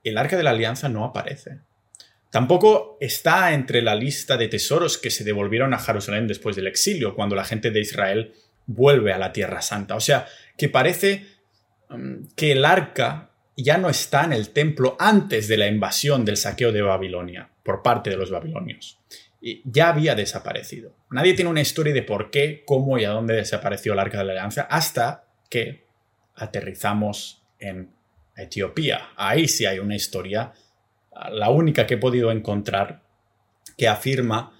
el 0.04 0.18
arca 0.18 0.36
de 0.36 0.42
la 0.42 0.50
alianza 0.50 0.88
no 0.88 1.04
aparece. 1.04 1.60
Tampoco 2.30 2.98
está 3.00 3.54
entre 3.54 3.82
la 3.82 3.94
lista 3.94 4.36
de 4.36 4.48
tesoros 4.48 4.98
que 4.98 5.10
se 5.10 5.24
devolvieron 5.24 5.74
a 5.74 5.78
Jerusalén 5.78 6.28
después 6.28 6.54
del 6.54 6.66
exilio, 6.66 7.14
cuando 7.14 7.34
la 7.34 7.44
gente 7.44 7.70
de 7.70 7.80
Israel 7.80 8.34
vuelve 8.66 9.12
a 9.12 9.18
la 9.18 9.32
Tierra 9.32 9.62
Santa. 9.62 9.96
O 9.96 10.00
sea, 10.00 10.26
que 10.56 10.68
parece 10.68 11.26
mm, 11.88 12.34
que 12.36 12.52
el 12.52 12.64
arca 12.64 13.29
ya 13.62 13.78
no 13.78 13.88
está 13.88 14.24
en 14.24 14.32
el 14.32 14.50
templo 14.50 14.96
antes 14.98 15.48
de 15.48 15.56
la 15.56 15.66
invasión 15.66 16.24
del 16.24 16.36
saqueo 16.36 16.72
de 16.72 16.82
Babilonia 16.82 17.50
por 17.62 17.82
parte 17.82 18.10
de 18.10 18.16
los 18.16 18.30
babilonios. 18.30 18.98
Y 19.40 19.62
ya 19.64 19.88
había 19.88 20.14
desaparecido. 20.14 20.94
Nadie 21.10 21.34
tiene 21.34 21.50
una 21.50 21.60
historia 21.60 21.94
de 21.94 22.02
por 22.02 22.30
qué, 22.30 22.62
cómo 22.66 22.98
y 22.98 23.04
a 23.04 23.10
dónde 23.10 23.34
desapareció 23.34 23.92
el 23.92 23.98
Arca 23.98 24.18
de 24.18 24.24
la 24.24 24.32
Alianza 24.32 24.62
hasta 24.62 25.24
que 25.48 25.86
aterrizamos 26.34 27.42
en 27.58 27.90
Etiopía. 28.36 29.10
Ahí 29.16 29.48
sí 29.48 29.66
hay 29.66 29.78
una 29.78 29.96
historia, 29.96 30.52
la 31.30 31.50
única 31.50 31.86
que 31.86 31.94
he 31.94 31.98
podido 31.98 32.30
encontrar, 32.30 33.02
que 33.76 33.88
afirma 33.88 34.56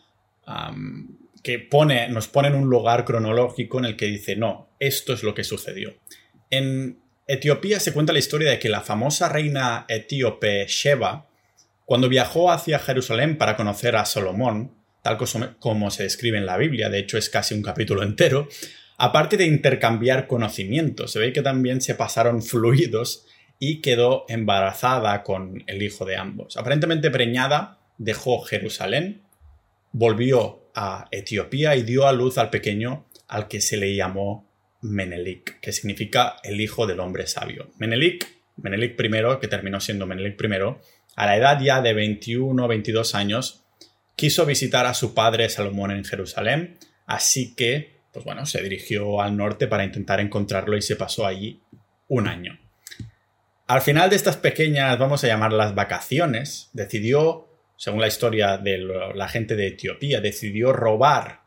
que 1.43 1.59
pone, 1.59 2.09
nos 2.09 2.29
pone 2.29 2.49
en 2.49 2.55
un 2.55 2.69
lugar 2.69 3.05
cronológico 3.05 3.79
en 3.79 3.85
el 3.85 3.97
que 3.97 4.07
dice, 4.07 4.37
no, 4.37 4.71
esto 4.79 5.13
es 5.13 5.23
lo 5.23 5.35
que 5.35 5.45
sucedió. 5.45 5.95
En 6.51 6.99
Etiopía 7.31 7.79
se 7.79 7.93
cuenta 7.93 8.13
la 8.13 8.19
historia 8.19 8.51
de 8.51 8.59
que 8.59 8.69
la 8.69 8.81
famosa 8.81 9.29
reina 9.29 9.85
etíope 9.87 10.67
Sheba, 10.67 11.29
cuando 11.85 12.09
viajó 12.09 12.51
hacia 12.51 12.81
Jerusalén 12.81 13.39
para 13.39 13.57
conocer 13.57 13.95
a 13.95 14.05
Salomón, 14.05 14.73
tal 15.03 15.17
como 15.61 15.93
se 15.93 16.03
describe 16.03 16.39
en 16.39 16.47
la 16.47 16.57
Biblia, 16.57 16.89
de 16.89 16.99
hecho 16.99 17.19
es 17.19 17.31
casi 17.31 17.55
un 17.55 17.63
capítulo 17.63 18.03
entero, 18.03 18.49
aparte 18.99 19.37
de 19.37 19.47
intercambiar 19.47 20.27
conocimientos, 20.27 21.13
se 21.13 21.21
ve 21.21 21.33
que 21.33 21.41
también 21.41 21.81
se 21.81 21.95
pasaron 21.95 22.43
fluidos 22.43 23.27
y 23.61 23.81
quedó 23.81 24.25
embarazada 24.29 25.23
con 25.23 25.63
el 25.69 25.83
hijo 25.85 26.05
de 26.05 26.17
ambos. 26.17 26.57
Aparentemente 26.57 27.13
preñada, 27.13 27.79
dejó 27.97 28.41
Jerusalén, 28.43 29.23
volvió 29.93 30.69
a 30.75 31.07
Etiopía 31.13 31.77
y 31.77 31.85
dio 31.85 32.09
a 32.09 32.13
luz 32.13 32.39
al 32.39 32.51
pequeño 32.51 33.07
al 33.29 33.47
que 33.47 33.61
se 33.61 33.77
le 33.77 33.95
llamó 33.95 34.50
Menelik, 34.83 35.61
que 35.61 35.73
significa 35.73 36.37
el 36.43 36.61
hijo 36.61 36.87
del 36.87 37.01
hombre 37.01 37.27
sabio. 37.27 37.71
Menelik, 37.79 38.27
Menelik 38.57 38.99
I, 39.01 39.41
que 39.41 39.49
terminó 39.49 39.81
siendo 39.81 40.07
Menelik 40.07 40.41
I, 40.43 40.49
a 41.17 41.27
la 41.27 41.37
edad 41.37 41.61
ya 41.61 41.83
de 41.83 41.93
21 41.93 42.65
o 42.65 42.69
22 42.69 43.15
años, 43.15 43.65
quiso 44.17 44.47
visitar 44.47 44.87
a 44.87 44.95
su 44.95 45.15
padre 45.15 45.49
Salomón 45.49 45.91
en 45.91 46.05
Jerusalén, 46.05 46.79
así 47.07 47.55
que, 47.55 48.01
pues 48.13 48.25
bueno, 48.25 48.47
se 48.47 48.63
dirigió 48.63 49.21
al 49.21 49.37
norte 49.37 49.67
para 49.67 49.85
intentar 49.85 50.21
encontrarlo 50.21 50.77
y 50.77 50.83
se 50.83 50.97
pasó 50.97 51.27
allí 51.27 51.61
un 52.09 52.29
año. 52.29 52.59
Al 53.67 53.83
final 53.83 54.11
de 54.11 54.17
estas 54.17 54.37
pequeñas, 54.37 54.99
vamos 54.99 55.23
a 55.23 55.29
llamarlas 55.29 55.75
vacaciones, 55.75 56.71
decidió, 56.73 57.49
según 57.77 58.01
la 58.01 58.09
historia 58.09 58.59
de 58.59 58.79
la 59.15 59.29
gente 59.29 59.57
de 59.57 59.69
Etiopía, 59.69 60.21
decidió 60.21 60.73
robar 60.73 61.40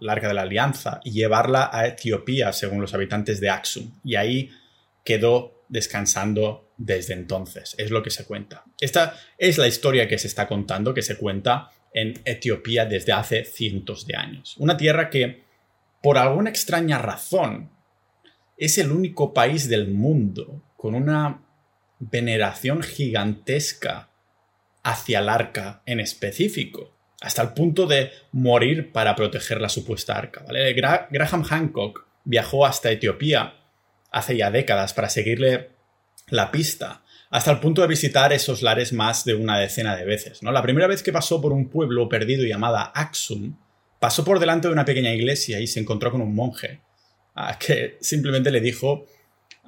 el 0.00 0.08
arca 0.08 0.28
de 0.28 0.34
la 0.34 0.42
alianza 0.42 1.00
y 1.04 1.12
llevarla 1.12 1.70
a 1.72 1.86
Etiopía, 1.86 2.52
según 2.52 2.80
los 2.80 2.94
habitantes 2.94 3.40
de 3.40 3.50
Aksum. 3.50 3.90
Y 4.04 4.16
ahí 4.16 4.50
quedó 5.04 5.64
descansando 5.68 6.72
desde 6.76 7.14
entonces. 7.14 7.74
Es 7.78 7.90
lo 7.90 8.02
que 8.02 8.10
se 8.10 8.24
cuenta. 8.24 8.64
Esta 8.80 9.16
es 9.36 9.58
la 9.58 9.68
historia 9.68 10.08
que 10.08 10.18
se 10.18 10.28
está 10.28 10.46
contando, 10.46 10.94
que 10.94 11.02
se 11.02 11.16
cuenta 11.16 11.70
en 11.92 12.20
Etiopía 12.24 12.84
desde 12.86 13.12
hace 13.12 13.44
cientos 13.44 14.06
de 14.06 14.16
años. 14.16 14.56
Una 14.58 14.76
tierra 14.76 15.10
que, 15.10 15.42
por 16.02 16.18
alguna 16.18 16.50
extraña 16.50 16.98
razón, 16.98 17.70
es 18.56 18.78
el 18.78 18.90
único 18.90 19.32
país 19.34 19.68
del 19.68 19.88
mundo 19.88 20.62
con 20.76 20.94
una 20.94 21.42
veneración 21.98 22.82
gigantesca 22.82 24.10
hacia 24.82 25.18
el 25.18 25.28
arca 25.28 25.82
en 25.86 26.00
específico, 26.00 26.92
hasta 27.20 27.42
el 27.42 27.52
punto 27.52 27.86
de 27.86 28.10
morir 28.32 28.92
para 28.92 29.16
proteger 29.16 29.60
la 29.60 29.68
supuesta 29.68 30.16
arca. 30.16 30.44
Graham 31.10 31.42
Hancock 31.42 32.06
viajó 32.24 32.66
hasta 32.66 32.90
Etiopía 32.90 33.54
hace 34.10 34.36
ya 34.36 34.50
décadas 34.50 34.94
para 34.94 35.08
seguirle 35.08 35.70
la 36.28 36.50
pista, 36.50 37.02
hasta 37.30 37.50
el 37.50 37.60
punto 37.60 37.82
de 37.82 37.88
visitar 37.88 38.32
esos 38.32 38.62
lares 38.62 38.92
más 38.92 39.24
de 39.24 39.34
una 39.34 39.58
decena 39.58 39.96
de 39.96 40.04
veces. 40.04 40.42
¿no? 40.42 40.52
La 40.52 40.62
primera 40.62 40.86
vez 40.86 41.02
que 41.02 41.12
pasó 41.12 41.40
por 41.40 41.52
un 41.52 41.68
pueblo 41.68 42.08
perdido 42.08 42.44
llamada 42.44 42.92
Aksum, 42.94 43.56
pasó 43.98 44.24
por 44.24 44.38
delante 44.38 44.68
de 44.68 44.74
una 44.74 44.84
pequeña 44.84 45.12
iglesia 45.12 45.60
y 45.60 45.66
se 45.66 45.80
encontró 45.80 46.10
con 46.10 46.20
un 46.20 46.34
monje 46.34 46.80
que 47.58 47.98
simplemente 48.00 48.50
le 48.50 48.60
dijo 48.60 49.06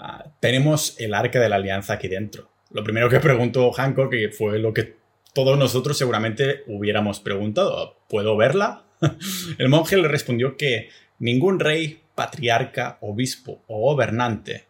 Ah, 0.02 0.25
tenemos 0.40 0.99
el 0.99 1.12
arca 1.12 1.38
de 1.38 1.49
la 1.50 1.57
alianza 1.57 1.92
aquí 1.92 2.09
dentro. 2.09 2.50
Lo 2.71 2.83
primero 2.83 3.11
que 3.11 3.21
preguntó 3.21 3.71
Hancock, 3.71 4.14
y 4.14 4.28
fue 4.28 4.59
lo 4.59 4.73
que 4.73 5.00
todos 5.34 5.58
nosotros 5.58 5.96
seguramente 5.96 6.64
hubiéramos 6.66 7.20
preguntado, 7.20 7.96
¿puedo 8.08 8.37
verla? 8.37 8.84
el 9.58 9.68
monje 9.68 9.96
le 9.96 10.08
respondió 10.08 10.56
que 10.56 10.88
ningún 11.18 11.60
rey, 11.60 12.02
patriarca, 12.14 12.99
obispo 13.00 13.62
o 13.66 13.80
gobernante 13.80 14.66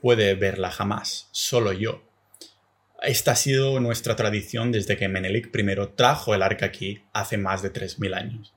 puede 0.00 0.34
verla 0.34 0.70
jamás, 0.70 1.28
solo 1.32 1.72
yo. 1.72 2.02
Esta 3.02 3.32
ha 3.32 3.36
sido 3.36 3.80
nuestra 3.80 4.16
tradición 4.16 4.72
desde 4.72 4.96
que 4.96 5.08
Menelik 5.08 5.54
I 5.54 5.64
trajo 5.94 6.34
el 6.34 6.42
arca 6.42 6.66
aquí 6.66 7.02
hace 7.12 7.36
más 7.36 7.62
de 7.62 7.72
3.000 7.72 8.14
años. 8.14 8.54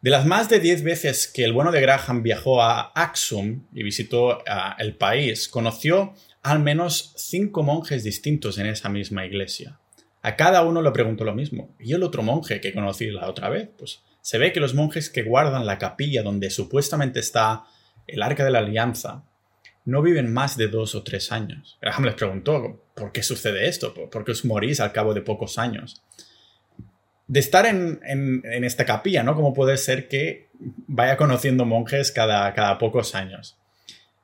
De 0.00 0.10
las 0.10 0.26
más 0.26 0.48
de 0.48 0.60
10 0.60 0.84
veces 0.84 1.26
que 1.26 1.44
el 1.44 1.52
bueno 1.52 1.72
de 1.72 1.80
Graham 1.80 2.22
viajó 2.22 2.62
a 2.62 2.92
Axum 2.94 3.64
y 3.72 3.82
visitó 3.82 4.44
el 4.78 4.94
país, 4.94 5.48
conoció 5.48 6.14
al 6.42 6.60
menos 6.60 7.14
cinco 7.16 7.64
monjes 7.64 8.04
distintos 8.04 8.58
en 8.58 8.66
esa 8.66 8.88
misma 8.88 9.26
iglesia. 9.26 9.80
A 10.22 10.36
cada 10.36 10.62
uno 10.62 10.82
le 10.82 10.90
preguntó 10.90 11.24
lo 11.24 11.34
mismo. 11.34 11.74
¿Y 11.78 11.94
el 11.94 12.02
otro 12.02 12.22
monje 12.22 12.60
que 12.60 12.72
conocí 12.72 13.10
la 13.10 13.28
otra 13.28 13.48
vez? 13.48 13.68
Pues 13.78 14.02
se 14.20 14.38
ve 14.38 14.52
que 14.52 14.60
los 14.60 14.74
monjes 14.74 15.10
que 15.10 15.22
guardan 15.22 15.66
la 15.66 15.78
capilla 15.78 16.22
donde 16.22 16.50
supuestamente 16.50 17.20
está 17.20 17.64
el 18.06 18.22
arca 18.22 18.44
de 18.44 18.50
la 18.50 18.58
alianza 18.58 19.24
no 19.84 20.02
viven 20.02 20.32
más 20.32 20.56
de 20.56 20.68
dos 20.68 20.94
o 20.94 21.02
tres 21.02 21.32
años. 21.32 21.78
Graham 21.80 22.04
les 22.04 22.14
preguntó, 22.14 22.84
¿por 22.94 23.10
qué 23.10 23.22
sucede 23.22 23.68
esto? 23.68 23.94
¿Por 23.94 24.24
qué 24.24 24.32
os 24.32 24.44
morís 24.44 24.80
al 24.80 24.92
cabo 24.92 25.14
de 25.14 25.22
pocos 25.22 25.58
años? 25.58 26.02
de 27.28 27.40
estar 27.40 27.66
en, 27.66 28.42
esta 28.64 28.86
capilla, 28.86 29.22
¿no? 29.22 29.36
Como 29.36 29.52
puede 29.52 29.76
ser 29.76 30.08
que 30.08 30.48
vaya 30.86 31.16
conociendo 31.16 31.66
monjes 31.66 32.10
cada, 32.10 32.52
cada 32.54 32.78
pocos 32.78 33.14
años. 33.14 33.58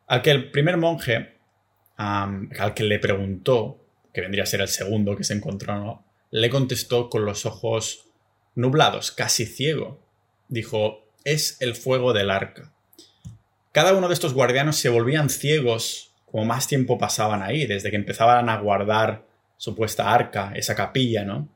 Al 0.06 0.22
que 0.22 0.30
el 0.30 0.50
primer 0.50 0.78
monje, 0.78 1.34
al 1.96 2.74
que 2.74 2.82
le 2.82 2.98
preguntó, 2.98 3.83
que 4.14 4.22
vendría 4.22 4.44
a 4.44 4.46
ser 4.46 4.62
el 4.62 4.68
segundo 4.68 5.16
que 5.16 5.24
se 5.24 5.34
encontró, 5.34 6.02
le 6.30 6.48
contestó 6.48 7.10
con 7.10 7.26
los 7.26 7.44
ojos 7.44 8.06
nublados, 8.54 9.10
casi 9.10 9.44
ciego. 9.44 10.00
Dijo, 10.48 11.06
es 11.24 11.60
el 11.60 11.74
fuego 11.74 12.14
del 12.14 12.30
arca. 12.30 12.72
Cada 13.72 13.92
uno 13.92 14.08
de 14.08 14.14
estos 14.14 14.32
guardianos 14.32 14.76
se 14.76 14.88
volvían 14.88 15.28
ciegos 15.28 16.12
como 16.34 16.46
más 16.46 16.66
tiempo 16.66 16.98
pasaban 16.98 17.42
ahí, 17.42 17.66
desde 17.66 17.90
que 17.90 17.96
empezaban 17.96 18.48
a 18.48 18.58
guardar 18.58 19.24
supuesta 19.56 20.12
arca, 20.12 20.52
esa 20.56 20.74
capilla, 20.74 21.24
¿no? 21.24 21.48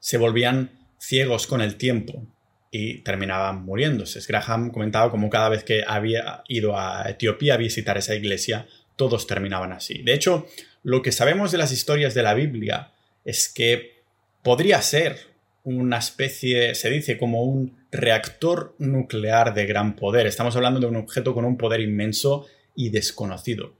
se 0.00 0.18
volvían 0.18 0.72
ciegos 0.98 1.46
con 1.46 1.60
el 1.60 1.76
tiempo 1.76 2.26
y 2.72 2.98
terminaban 3.02 3.64
muriéndose. 3.64 4.20
Graham 4.26 4.72
comentaba 4.72 5.12
como 5.12 5.30
cada 5.30 5.48
vez 5.48 5.62
que 5.62 5.84
había 5.86 6.42
ido 6.48 6.76
a 6.76 7.08
Etiopía 7.08 7.54
a 7.54 7.58
visitar 7.58 7.96
esa 7.96 8.16
iglesia, 8.16 8.66
todos 8.96 9.26
terminaban 9.26 9.72
así. 9.72 10.02
De 10.02 10.14
hecho, 10.14 10.46
lo 10.82 11.02
que 11.02 11.12
sabemos 11.12 11.52
de 11.52 11.58
las 11.58 11.72
historias 11.72 12.14
de 12.14 12.22
la 12.22 12.34
Biblia 12.34 12.92
es 13.24 13.48
que 13.48 14.02
podría 14.42 14.80
ser 14.82 15.34
una 15.64 15.98
especie, 15.98 16.74
se 16.74 16.90
dice, 16.90 17.16
como 17.16 17.42
un 17.42 17.86
reactor 17.90 18.74
nuclear 18.78 19.54
de 19.54 19.66
gran 19.66 19.96
poder. 19.96 20.26
Estamos 20.26 20.54
hablando 20.56 20.80
de 20.80 20.86
un 20.86 20.96
objeto 20.96 21.32
con 21.32 21.44
un 21.44 21.56
poder 21.56 21.80
inmenso 21.80 22.46
y 22.76 22.90
desconocido. 22.90 23.72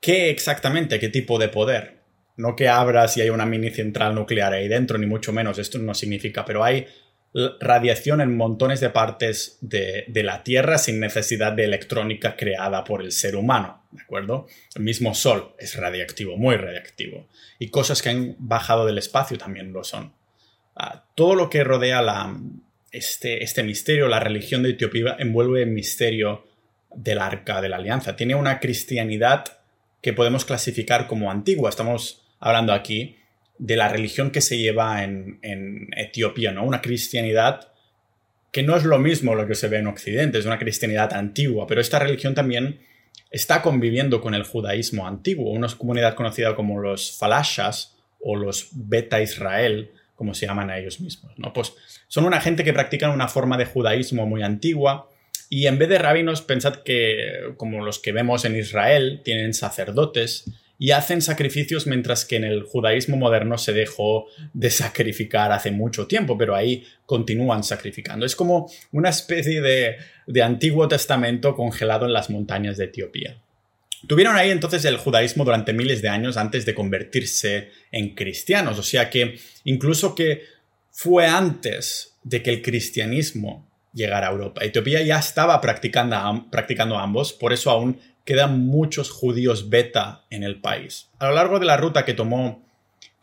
¿Qué 0.00 0.30
exactamente? 0.30 0.98
¿Qué 0.98 1.10
tipo 1.10 1.38
de 1.38 1.48
poder? 1.48 1.98
No 2.36 2.56
que 2.56 2.68
abras 2.68 3.18
y 3.18 3.20
hay 3.20 3.28
una 3.28 3.44
mini 3.44 3.70
central 3.70 4.14
nuclear 4.14 4.54
ahí 4.54 4.68
dentro, 4.68 4.96
ni 4.96 5.06
mucho 5.06 5.32
menos, 5.32 5.58
esto 5.58 5.78
no 5.78 5.94
significa, 5.94 6.46
pero 6.46 6.64
hay 6.64 6.86
radiación 7.60 8.20
en 8.20 8.36
montones 8.36 8.80
de 8.80 8.90
partes 8.90 9.58
de, 9.60 10.04
la 10.08 10.42
Tierra 10.42 10.78
sin 10.78 10.98
necesidad 10.98 11.52
de 11.52 11.64
electrónica 11.64 12.36
creada 12.36 12.82
por 12.82 13.02
el 13.02 13.12
ser 13.12 13.36
humano, 13.36 13.84
¿de 13.92 14.02
acuerdo? 14.02 14.48
El 14.74 14.82
mismo 14.82 15.14
Sol 15.14 15.54
es 15.58 15.76
radiactivo, 15.76 16.36
muy 16.36 16.56
radiactivo. 16.56 17.28
Y 17.58 17.68
cosas 17.68 18.02
que 18.02 18.08
han 18.08 18.36
bajado 18.38 18.84
del 18.84 18.98
espacio 18.98 19.38
también 19.38 19.72
lo 19.72 19.84
son. 19.84 20.12
Ah, 20.74 21.04
todo 21.14 21.34
lo 21.34 21.50
que 21.50 21.62
rodea 21.62 22.02
este, 22.90 23.44
este 23.44 23.62
misterio, 23.62 24.08
la 24.08 24.20
religión 24.20 24.62
de 24.62 24.70
Etiopía, 24.70 25.16
envuelve 25.18 25.62
el 25.62 25.70
misterio 25.70 26.46
del 26.92 27.18
arca 27.18 27.60
de 27.60 27.68
la 27.68 27.76
alianza. 27.76 28.16
Tiene 28.16 28.34
una 28.34 28.58
cristianidad 28.58 29.44
que 30.02 30.12
podemos 30.12 30.44
clasificar 30.44 31.06
como 31.06 31.30
antigua. 31.30 31.70
Estamos 31.70 32.22
hablando 32.40 32.72
aquí 32.72 33.19
de 33.60 33.76
la 33.76 33.88
religión 33.88 34.30
que 34.30 34.40
se 34.40 34.56
lleva 34.56 35.04
en, 35.04 35.88
Etiopía, 35.94 36.50
¿no? 36.50 36.64
Una 36.64 36.80
cristianidad 36.80 37.68
que 38.50 38.62
no 38.62 38.74
es 38.74 38.84
lo 38.84 38.98
mismo 38.98 39.34
lo 39.34 39.46
que 39.46 39.54
se 39.54 39.68
ve 39.68 39.78
en 39.78 39.86
Occidente, 39.86 40.38
es 40.38 40.46
una 40.46 40.58
cristianidad 40.58 41.12
antigua, 41.12 41.66
pero 41.66 41.80
esta 41.80 41.98
religión 41.98 42.34
también 42.34 42.80
está 43.30 43.60
conviviendo 43.60 44.22
con 44.22 44.34
el 44.34 44.44
judaísmo 44.44 45.06
antiguo, 45.06 45.52
una 45.52 45.68
comunidad 45.68 46.14
conocida 46.14 46.56
como 46.56 46.80
los 46.80 47.16
falashas 47.18 47.96
o 48.18 48.34
los 48.34 48.70
beta 48.72 49.20
Israel, 49.20 49.90
como 50.16 50.34
se 50.34 50.46
llaman 50.46 50.70
a 50.70 50.78
ellos 50.78 50.98
mismos, 51.00 51.38
¿no? 51.38 51.52
Pues 51.52 51.74
son 52.08 52.24
una 52.24 52.40
gente 52.40 52.64
que 52.64 52.72
practican 52.72 53.10
una 53.10 53.28
forma 53.28 53.58
de 53.58 53.66
judaísmo 53.66 54.26
muy 54.26 54.42
antigua 54.42 55.10
y 55.50 55.66
en 55.66 55.78
vez 55.78 55.90
de 55.90 55.98
rabinos 55.98 56.40
pensad 56.40 56.76
que 56.76 57.52
como 57.58 57.84
los 57.84 57.98
que 57.98 58.12
vemos 58.12 58.46
en 58.46 58.56
Israel 58.56 59.20
tienen 59.22 59.52
sacerdotes 59.52 60.50
y 60.82 60.92
hacen 60.92 61.20
sacrificios 61.20 61.86
mientras 61.86 62.24
que 62.24 62.36
en 62.36 62.44
el 62.44 62.62
judaísmo 62.62 63.18
moderno 63.18 63.58
se 63.58 63.74
dejó 63.74 64.28
de 64.54 64.70
sacrificar 64.70 65.52
hace 65.52 65.70
mucho 65.70 66.06
tiempo, 66.06 66.38
pero 66.38 66.56
ahí 66.56 66.86
continúan 67.04 67.62
sacrificando. 67.62 68.24
Es 68.24 68.34
como 68.34 68.70
una 68.90 69.10
especie 69.10 69.60
de, 69.60 69.96
de 70.26 70.42
Antiguo 70.42 70.88
Testamento 70.88 71.54
congelado 71.54 72.06
en 72.06 72.14
las 72.14 72.30
montañas 72.30 72.78
de 72.78 72.86
Etiopía. 72.86 73.36
Tuvieron 74.06 74.36
ahí 74.36 74.50
entonces 74.50 74.86
el 74.86 74.96
judaísmo 74.96 75.44
durante 75.44 75.74
miles 75.74 76.00
de 76.00 76.08
años 76.08 76.38
antes 76.38 76.64
de 76.64 76.74
convertirse 76.74 77.68
en 77.92 78.14
cristianos, 78.14 78.78
o 78.78 78.82
sea 78.82 79.10
que 79.10 79.38
incluso 79.64 80.14
que 80.14 80.44
fue 80.90 81.26
antes 81.26 82.16
de 82.22 82.42
que 82.42 82.48
el 82.48 82.62
cristianismo 82.62 83.68
llegara 83.92 84.28
a 84.28 84.30
Europa. 84.30 84.64
Etiopía 84.64 85.02
ya 85.02 85.18
estaba 85.18 85.60
practicando, 85.60 86.46
practicando 86.50 86.98
ambos, 86.98 87.34
por 87.34 87.52
eso 87.52 87.70
aún 87.70 88.00
quedan 88.24 88.66
muchos 88.66 89.10
judíos 89.10 89.70
beta 89.70 90.24
en 90.30 90.42
el 90.42 90.60
país. 90.60 91.08
A 91.18 91.28
lo 91.28 91.34
largo 91.34 91.58
de 91.58 91.66
la 91.66 91.76
ruta 91.76 92.04
que 92.04 92.14
tomó 92.14 92.64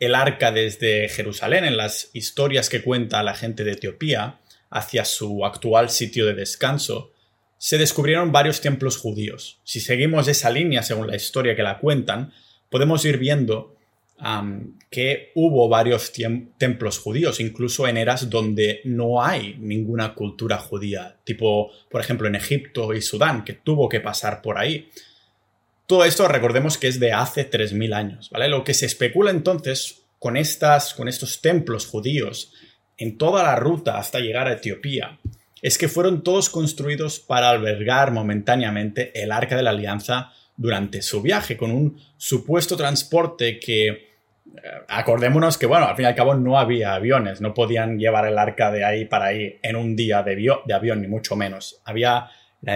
el 0.00 0.14
arca 0.14 0.52
desde 0.52 1.08
Jerusalén, 1.08 1.64
en 1.64 1.76
las 1.76 2.10
historias 2.12 2.68
que 2.68 2.82
cuenta 2.82 3.22
la 3.22 3.34
gente 3.34 3.64
de 3.64 3.72
Etiopía, 3.72 4.40
hacia 4.70 5.04
su 5.04 5.44
actual 5.44 5.90
sitio 5.90 6.26
de 6.26 6.34
descanso, 6.34 7.12
se 7.56 7.78
descubrieron 7.78 8.30
varios 8.30 8.60
templos 8.60 8.96
judíos. 8.96 9.60
Si 9.64 9.80
seguimos 9.80 10.28
esa 10.28 10.50
línea 10.50 10.82
según 10.82 11.08
la 11.08 11.16
historia 11.16 11.56
que 11.56 11.62
la 11.62 11.78
cuentan, 11.78 12.32
podemos 12.70 13.04
ir 13.04 13.18
viendo 13.18 13.77
que 14.90 15.30
hubo 15.34 15.68
varios 15.68 16.12
templos 16.58 16.98
judíos, 16.98 17.40
incluso 17.40 17.86
en 17.86 17.96
eras 17.96 18.28
donde 18.28 18.80
no 18.84 19.22
hay 19.22 19.56
ninguna 19.58 20.14
cultura 20.14 20.58
judía, 20.58 21.16
tipo, 21.24 21.70
por 21.88 22.00
ejemplo, 22.00 22.26
en 22.26 22.34
Egipto 22.34 22.92
y 22.94 23.00
Sudán, 23.00 23.44
que 23.44 23.52
tuvo 23.52 23.88
que 23.88 24.00
pasar 24.00 24.42
por 24.42 24.58
ahí. 24.58 24.88
Todo 25.86 26.04
esto 26.04 26.26
recordemos 26.26 26.78
que 26.78 26.88
es 26.88 26.98
de 26.98 27.12
hace 27.12 27.48
3.000 27.48 27.94
años, 27.94 28.30
¿vale? 28.30 28.48
Lo 28.48 28.64
que 28.64 28.74
se 28.74 28.86
especula 28.86 29.30
entonces 29.30 30.02
con, 30.18 30.36
estas, 30.36 30.94
con 30.94 31.08
estos 31.08 31.40
templos 31.40 31.86
judíos 31.86 32.52
en 32.96 33.16
toda 33.16 33.44
la 33.44 33.56
ruta 33.56 33.98
hasta 33.98 34.18
llegar 34.18 34.48
a 34.48 34.54
Etiopía 34.54 35.18
es 35.62 35.78
que 35.78 35.88
fueron 35.88 36.22
todos 36.22 36.50
construidos 36.50 37.20
para 37.20 37.50
albergar 37.50 38.10
momentáneamente 38.12 39.12
el 39.20 39.32
Arca 39.32 39.56
de 39.56 39.62
la 39.62 39.70
Alianza 39.70 40.32
durante 40.56 41.02
su 41.02 41.22
viaje, 41.22 41.56
con 41.56 41.70
un 41.70 42.00
supuesto 42.16 42.76
transporte 42.76 43.58
que 43.58 44.07
acordémonos 44.88 45.58
que, 45.58 45.66
bueno, 45.66 45.86
al 45.86 45.96
fin 45.96 46.04
y 46.04 46.08
al 46.08 46.14
cabo 46.14 46.34
no 46.34 46.58
había 46.58 46.94
aviones, 46.94 47.40
no 47.40 47.54
podían 47.54 47.98
llevar 47.98 48.26
el 48.26 48.38
arca 48.38 48.70
de 48.70 48.84
ahí 48.84 49.04
para 49.04 49.26
ahí 49.26 49.58
en 49.62 49.76
un 49.76 49.96
día 49.96 50.22
de, 50.22 50.36
de 50.36 50.74
avión, 50.74 51.00
ni 51.00 51.08
mucho 51.08 51.36
menos. 51.36 51.80
Había 51.84 52.30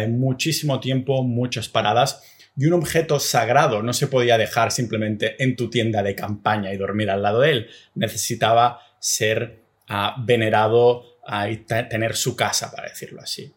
muchísimo 0.08 0.80
tiempo, 0.80 1.22
muchas 1.22 1.68
paradas 1.68 2.22
y 2.56 2.66
un 2.66 2.74
objeto 2.74 3.18
sagrado 3.18 3.82
no 3.82 3.92
se 3.92 4.06
podía 4.06 4.36
dejar 4.36 4.70
simplemente 4.72 5.42
en 5.42 5.56
tu 5.56 5.70
tienda 5.70 6.02
de 6.02 6.14
campaña 6.14 6.72
y 6.72 6.76
dormir 6.76 7.10
al 7.10 7.22
lado 7.22 7.40
de 7.40 7.50
él. 7.50 7.70
Necesitaba 7.94 8.80
ser 8.98 9.62
ah, 9.88 10.16
venerado 10.18 11.04
ah, 11.26 11.48
y 11.48 11.58
tener 11.58 12.14
su 12.14 12.36
casa, 12.36 12.70
para 12.70 12.88
decirlo 12.88 13.22
así. 13.22 13.54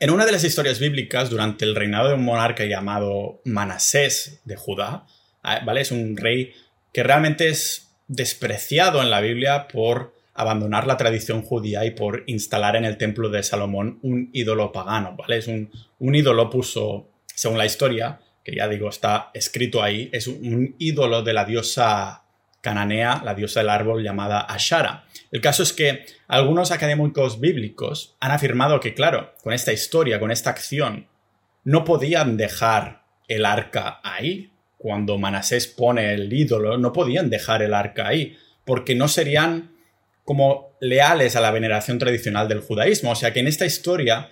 En 0.00 0.10
una 0.10 0.26
de 0.26 0.32
las 0.32 0.44
historias 0.44 0.80
bíblicas, 0.80 1.30
durante 1.30 1.64
el 1.64 1.74
reinado 1.74 2.08
de 2.08 2.14
un 2.14 2.24
monarca 2.24 2.64
llamado 2.64 3.40
Manasés 3.44 4.40
de 4.44 4.56
Judá, 4.56 5.06
ah, 5.42 5.60
¿vale? 5.64 5.82
Es 5.82 5.92
un 5.92 6.16
rey 6.16 6.52
que 6.96 7.02
realmente 7.02 7.50
es 7.50 7.90
despreciado 8.08 9.02
en 9.02 9.10
la 9.10 9.20
Biblia 9.20 9.68
por 9.68 10.14
abandonar 10.32 10.86
la 10.86 10.96
tradición 10.96 11.42
judía 11.42 11.84
y 11.84 11.90
por 11.90 12.24
instalar 12.26 12.74
en 12.74 12.86
el 12.86 12.96
templo 12.96 13.28
de 13.28 13.42
Salomón 13.42 13.98
un 14.00 14.30
ídolo 14.32 14.72
pagano, 14.72 15.14
¿vale? 15.14 15.36
Es 15.36 15.46
un, 15.46 15.70
un 15.98 16.14
ídolo 16.14 16.48
puso, 16.48 17.10
según 17.26 17.58
la 17.58 17.66
historia, 17.66 18.20
que 18.42 18.56
ya 18.56 18.66
digo, 18.66 18.88
está 18.88 19.30
escrito 19.34 19.82
ahí, 19.82 20.08
es 20.10 20.26
un, 20.26 20.74
ídolo 20.78 21.22
de 21.22 21.34
la 21.34 21.44
diosa 21.44 22.22
cananea, 22.62 23.20
la 23.22 23.34
diosa 23.34 23.60
del 23.60 23.68
árbol 23.68 24.02
llamada 24.02 24.40
Ashara. 24.40 25.04
El 25.30 25.42
caso 25.42 25.64
es 25.64 25.74
que 25.74 26.06
algunos 26.28 26.70
académicos 26.70 27.40
bíblicos 27.40 28.16
han 28.20 28.30
afirmado 28.30 28.80
que, 28.80 28.94
claro, 28.94 29.34
con 29.42 29.52
esta 29.52 29.74
historia, 29.74 30.18
con 30.18 30.30
esta 30.30 30.48
acción, 30.48 31.08
no 31.62 31.84
podían 31.84 32.38
dejar 32.38 33.02
el 33.28 33.44
arca 33.44 34.00
ahí, 34.02 34.50
cuando 34.76 35.18
Manasés 35.18 35.66
pone 35.66 36.12
el 36.14 36.32
ídolo, 36.32 36.78
no 36.78 36.92
podían 36.92 37.30
dejar 37.30 37.62
el 37.62 37.74
arca 37.74 38.08
ahí, 38.08 38.36
porque 38.64 38.94
no 38.94 39.08
serían 39.08 39.72
como 40.24 40.76
leales 40.80 41.36
a 41.36 41.40
la 41.40 41.50
veneración 41.50 41.98
tradicional 41.98 42.48
del 42.48 42.60
judaísmo. 42.60 43.12
O 43.12 43.14
sea 43.14 43.32
que 43.32 43.40
en 43.40 43.46
esta 43.46 43.64
historia 43.64 44.28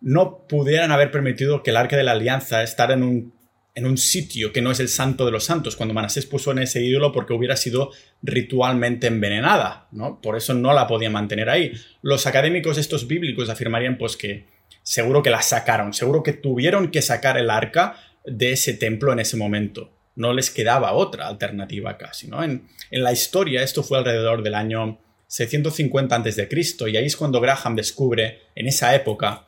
no 0.00 0.46
pudieran 0.46 0.92
haber 0.92 1.10
permitido 1.10 1.62
que 1.62 1.70
el 1.70 1.76
arca 1.76 1.96
de 1.96 2.04
la 2.04 2.12
alianza 2.12 2.62
estar 2.62 2.90
en 2.90 3.02
un, 3.02 3.34
en 3.74 3.86
un 3.86 3.98
sitio 3.98 4.52
que 4.52 4.62
no 4.62 4.70
es 4.70 4.80
el 4.80 4.88
santo 4.88 5.24
de 5.24 5.32
los 5.32 5.44
santos, 5.44 5.76
cuando 5.76 5.94
Manasés 5.94 6.26
puso 6.26 6.52
en 6.52 6.60
ese 6.60 6.82
ídolo 6.82 7.12
porque 7.12 7.32
hubiera 7.32 7.56
sido 7.56 7.90
ritualmente 8.22 9.06
envenenada, 9.06 9.88
¿no? 9.92 10.20
Por 10.20 10.36
eso 10.36 10.54
no 10.54 10.72
la 10.72 10.86
podían 10.86 11.12
mantener 11.12 11.48
ahí. 11.48 11.72
Los 12.02 12.26
académicos 12.26 12.78
estos 12.78 13.06
bíblicos 13.06 13.48
afirmarían 13.48 13.98
pues 13.98 14.16
que 14.16 14.46
seguro 14.82 15.22
que 15.22 15.30
la 15.30 15.42
sacaron, 15.42 15.94
seguro 15.94 16.22
que 16.22 16.32
tuvieron 16.32 16.90
que 16.90 17.02
sacar 17.02 17.38
el 17.38 17.50
arca 17.50 17.96
de 18.24 18.52
ese 18.52 18.74
templo 18.74 19.12
en 19.12 19.20
ese 19.20 19.36
momento. 19.36 19.92
No 20.16 20.32
les 20.32 20.50
quedaba 20.50 20.92
otra 20.92 21.28
alternativa 21.28 21.96
casi. 21.96 22.28
¿no? 22.28 22.42
En, 22.42 22.68
la 22.90 23.12
historia 23.12 23.62
esto 23.62 23.82
fue 23.82 23.98
alrededor 23.98 24.42
del 24.42 24.54
año 24.54 24.98
650 25.28 26.16
a.C. 26.16 26.48
y 26.88 26.96
ahí 26.96 27.06
es 27.06 27.16
cuando 27.16 27.40
Graham 27.40 27.76
descubre, 27.76 28.40
en 28.54 28.66
esa 28.66 28.94
época, 28.94 29.46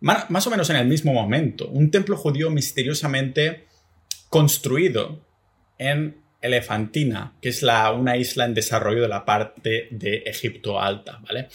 más 0.00 0.46
o 0.46 0.50
menos 0.50 0.70
en 0.70 0.76
el 0.76 0.86
mismo 0.86 1.12
momento, 1.12 1.68
un 1.68 1.90
templo 1.90 2.16
judío 2.16 2.50
misteriosamente 2.50 3.66
construido 4.28 5.24
en 5.78 6.20
Elefantina, 6.40 7.34
que 7.40 7.48
es 7.48 7.62
la, 7.62 7.90
una 7.92 8.16
isla 8.16 8.44
en 8.44 8.54
desarrollo 8.54 9.02
de 9.02 9.08
la 9.08 9.24
parte 9.24 9.88
de 9.90 10.22
Egipto 10.26 10.80
Alta, 10.80 11.20
¿vale? 11.26 11.48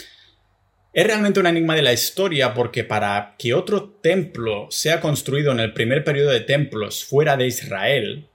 Es 0.93 1.07
realmente 1.07 1.39
un 1.39 1.47
enigma 1.47 1.73
de 1.73 1.83
la 1.83 1.93
historia 1.93 2.53
porque 2.53 2.83
para 2.83 3.35
que 3.37 3.53
otro 3.53 3.97
templo 4.01 4.67
sea 4.69 4.99
construido 4.99 5.53
en 5.53 5.61
el 5.61 5.71
primer 5.71 6.03
periodo 6.03 6.31
de 6.31 6.41
templos 6.41 7.05
fuera 7.05 7.37
de 7.37 7.47
Israel, 7.47 8.27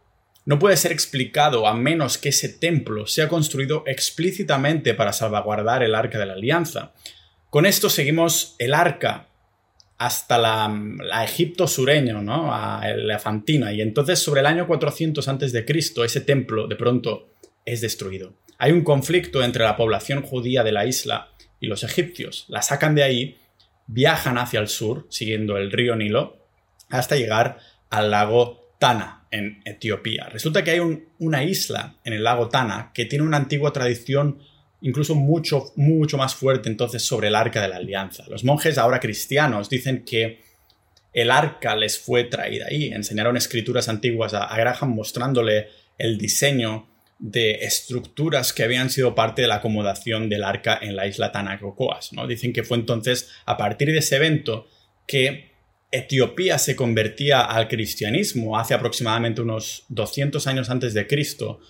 no 0.47 0.59
puede 0.59 0.79
ser 0.79 0.90
explicado 0.90 1.66
a 1.66 1.75
menos 1.75 2.16
que 2.16 2.31
ese 2.31 2.49
templo 2.49 3.07
sea 3.07 3.29
construido 3.29 3.85
explícitamente 3.87 4.95
para 4.95 5.12
salvaguardar 5.12 5.83
el 5.83 5.95
arca 5.95 6.19
de 6.19 6.25
la 6.25 6.33
alianza. 6.33 6.95
Con 7.51 7.66
esto 7.66 7.90
seguimos 7.90 8.57
el 8.59 8.73
arca 8.73 9.29
hasta 9.99 10.38
la, 10.38 11.25
Egipto 11.25 11.66
sureño, 11.66 12.23
¿no? 12.23 12.55
a 12.55 12.88
Elefantina, 12.88 13.73
y 13.75 13.83
entonces 13.83 14.19
sobre 14.19 14.40
el 14.40 14.47
año 14.47 14.66
400 14.66 15.29
a.C. 15.29 15.64
ese 16.05 16.21
templo 16.23 16.69
de 16.69 16.77
pronto 16.77 17.29
es 17.66 17.83
destruido. 17.83 18.33
Hay 18.57 18.73
un 18.73 18.83
conflicto 18.83 19.42
entre 19.42 19.64
la 19.64 19.77
población 19.77 20.23
judía 20.23 20.64
de 20.64 20.73
la 20.73 20.87
isla 20.87 21.36
y 21.61 21.66
los 21.66 21.83
egipcios 21.85 22.45
la 22.49 22.62
sacan 22.62 22.95
de 22.95 23.03
ahí, 23.03 23.37
viajan 23.87 24.38
hacia 24.38 24.61
el 24.61 24.69
sur, 24.69 25.07
siguiendo 25.11 25.57
el 25.57 25.71
río 25.71 25.97
Nilo, 25.97 26.37
hasta 26.90 27.16
llegar 27.16 27.59
al 27.90 28.11
lago 28.11 28.75
Tana, 28.79 29.27
en 29.31 29.61
Etiopía. 29.64 30.29
Resulta 30.31 30.64
que 30.64 30.73
hay 30.73 31.01
una 31.19 31.45
isla 31.45 31.97
en 32.05 32.12
el 32.12 32.25
lago 32.25 32.49
Tana 32.49 32.90
que 32.95 33.05
tiene 33.05 33.25
una 33.25 33.37
antigua 33.37 33.73
tradición 33.73 34.38
incluso 34.83 35.14
mucho, 35.14 35.73
mucho 35.77 36.16
más 36.16 36.35
fuerte 36.35 36.69
entonces 36.69 37.03
sobre 37.03 37.29
el 37.29 37.35
arca 37.35 37.62
de 37.62 37.69
la 37.69 37.77
alianza. 37.77 38.25
Los 38.29 38.45
monjes 38.45 38.79
ahora 38.79 39.01
cristianos 39.01 39.69
dicen 39.69 40.05
que 40.05 40.42
el 41.12 41.31
arca 41.31 41.75
les 41.75 41.99
fue 41.99 42.25
traída 42.25 42.66
ahí. 42.69 42.88
Enseñaron 42.88 43.37
escrituras 43.37 43.88
antiguas 43.88 44.35
a 44.35 44.55
Graham 44.57 44.95
mostrándole 44.95 45.69
el 45.99 46.19
diseño 46.19 46.87
de 47.18 47.64
estructuras 47.64 48.52
que 48.52 48.62
habían 48.62 48.90
sido 48.90 49.14
parte 49.14 49.42
de 49.42 49.48
la 49.48 49.57
acomodación 49.57 50.29
del 50.29 50.44
arca 50.44 50.79
en 50.81 50.96
la 50.96 51.07
isla 51.07 51.33
Tanacocoas. 51.33 52.12
¿no? 52.12 52.26
Dicen 52.26 52.52
que 52.52 52.62
fue 52.62 52.76
entonces 52.76 53.31
a 53.46 53.57
partir 53.57 53.90
de 53.90 53.98
ese 53.98 54.16
evento 54.16 54.68
que 55.07 55.52
Etiopía 55.90 56.59
se 56.59 56.76
convertía 56.76 57.40
al 57.40 57.68
cristianismo 57.68 58.59
hace 58.59 58.74
aproximadamente 58.74 59.40
unos 59.40 59.85
200 59.88 60.46
años 60.46 60.68
antes 60.68 60.94
de 60.94 61.07
Cristo. 61.07 61.61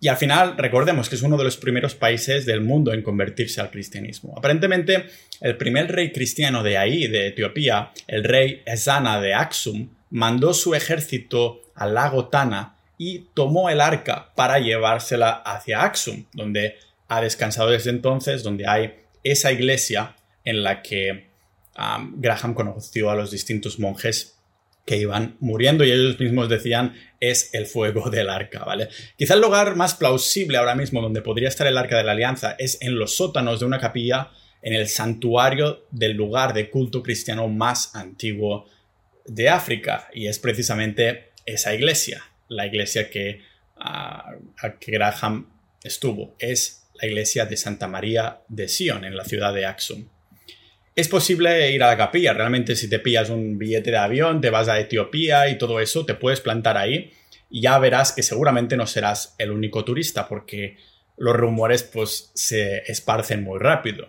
Y 0.00 0.08
al 0.08 0.16
final, 0.16 0.56
recordemos 0.56 1.10
que 1.10 1.16
es 1.16 1.22
uno 1.22 1.36
de 1.36 1.44
los 1.44 1.58
primeros 1.58 1.94
países 1.94 2.46
del 2.46 2.62
mundo 2.62 2.94
en 2.94 3.02
convertirse 3.02 3.60
al 3.60 3.70
cristianismo. 3.70 4.34
Aparentemente, 4.38 5.06
el 5.42 5.58
primer 5.58 5.92
rey 5.92 6.10
cristiano 6.10 6.62
de 6.62 6.78
ahí, 6.78 7.06
de 7.06 7.26
Etiopía, 7.26 7.90
el 8.06 8.24
rey 8.24 8.62
Ezana 8.64 9.20
de 9.20 9.34
Aksum, 9.34 9.90
mandó 10.08 10.54
su 10.54 10.74
ejército 10.74 11.60
al 11.74 11.94
lago 11.94 12.28
Tana 12.28 12.76
y 13.02 13.30
tomó 13.32 13.70
el 13.70 13.80
arca 13.80 14.30
para 14.34 14.58
llevársela 14.58 15.30
hacia 15.30 15.82
Axum, 15.84 16.26
donde 16.34 16.76
ha 17.08 17.22
descansado 17.22 17.70
desde 17.70 17.88
entonces, 17.88 18.42
donde 18.42 18.68
hay 18.68 18.92
esa 19.24 19.50
iglesia 19.52 20.16
en 20.44 20.62
la 20.62 20.82
que 20.82 21.30
Graham 22.16 22.52
conoció 22.52 23.08
a 23.08 23.14
los 23.14 23.30
distintos 23.30 23.78
monjes 23.78 24.36
que 24.84 24.98
iban 24.98 25.38
muriendo 25.40 25.82
y 25.82 25.92
ellos 25.92 26.20
mismos 26.20 26.50
decían 26.50 26.94
es 27.20 27.54
el 27.54 27.64
fuego 27.64 28.10
del 28.10 28.28
arca, 28.28 28.64
¿vale? 28.66 28.90
Quizá 29.16 29.32
el 29.32 29.40
lugar 29.40 29.76
más 29.76 29.94
plausible 29.94 30.58
ahora 30.58 30.74
mismo 30.74 31.00
donde 31.00 31.22
podría 31.22 31.48
estar 31.48 31.66
el 31.66 31.78
arca 31.78 31.96
de 31.96 32.04
la 32.04 32.12
alianza 32.12 32.54
es 32.58 32.82
en 32.82 32.98
los 32.98 33.16
sótanos 33.16 33.60
de 33.60 33.66
una 33.66 33.80
capilla 33.80 34.28
en 34.60 34.74
el 34.74 34.88
santuario 34.88 35.86
del 35.90 36.12
lugar 36.12 36.52
de 36.52 36.68
culto 36.68 37.02
cristiano 37.02 37.48
más 37.48 37.96
antiguo 37.96 38.66
de 39.24 39.48
África 39.48 40.10
y 40.12 40.26
es 40.26 40.38
precisamente 40.38 41.30
esa 41.46 41.74
iglesia, 41.74 42.22
la 42.50 42.66
iglesia 42.66 43.08
que, 43.08 43.40
Graham 44.86 45.48
estuvo. 45.82 46.36
Es 46.38 46.90
la 47.00 47.08
iglesia 47.08 47.46
de 47.46 47.56
Santa 47.56 47.88
María 47.88 48.40
de 48.48 48.68
Sion, 48.68 49.04
en 49.04 49.16
la 49.16 49.24
ciudad 49.24 49.54
de 49.54 49.64
Axum. 49.64 50.06
Es 50.94 51.08
posible 51.08 51.70
ir 51.70 51.82
a 51.82 51.86
la 51.86 51.96
capilla, 51.96 52.34
realmente 52.34 52.76
si 52.76 52.90
te 52.90 52.98
pillas 52.98 53.30
un 53.30 53.56
billete 53.56 53.90
de 53.90 53.96
avión, 53.96 54.42
te 54.42 54.50
vas 54.50 54.68
a 54.68 54.78
Etiopía 54.78 55.48
y 55.48 55.56
todo 55.56 55.80
eso, 55.80 56.04
te 56.04 56.14
puedes 56.14 56.40
plantar 56.40 56.76
ahí 56.76 57.12
y 57.48 57.62
ya 57.62 57.78
verás 57.78 58.12
que 58.12 58.22
seguramente 58.22 58.76
no 58.76 58.86
serás 58.86 59.34
el 59.38 59.50
único 59.50 59.84
turista 59.84 60.28
porque 60.28 60.76
los 61.16 61.34
rumores 61.34 61.84
pues 61.84 62.32
se 62.34 62.78
esparcen 62.90 63.44
muy 63.44 63.58
rápido. 63.58 64.08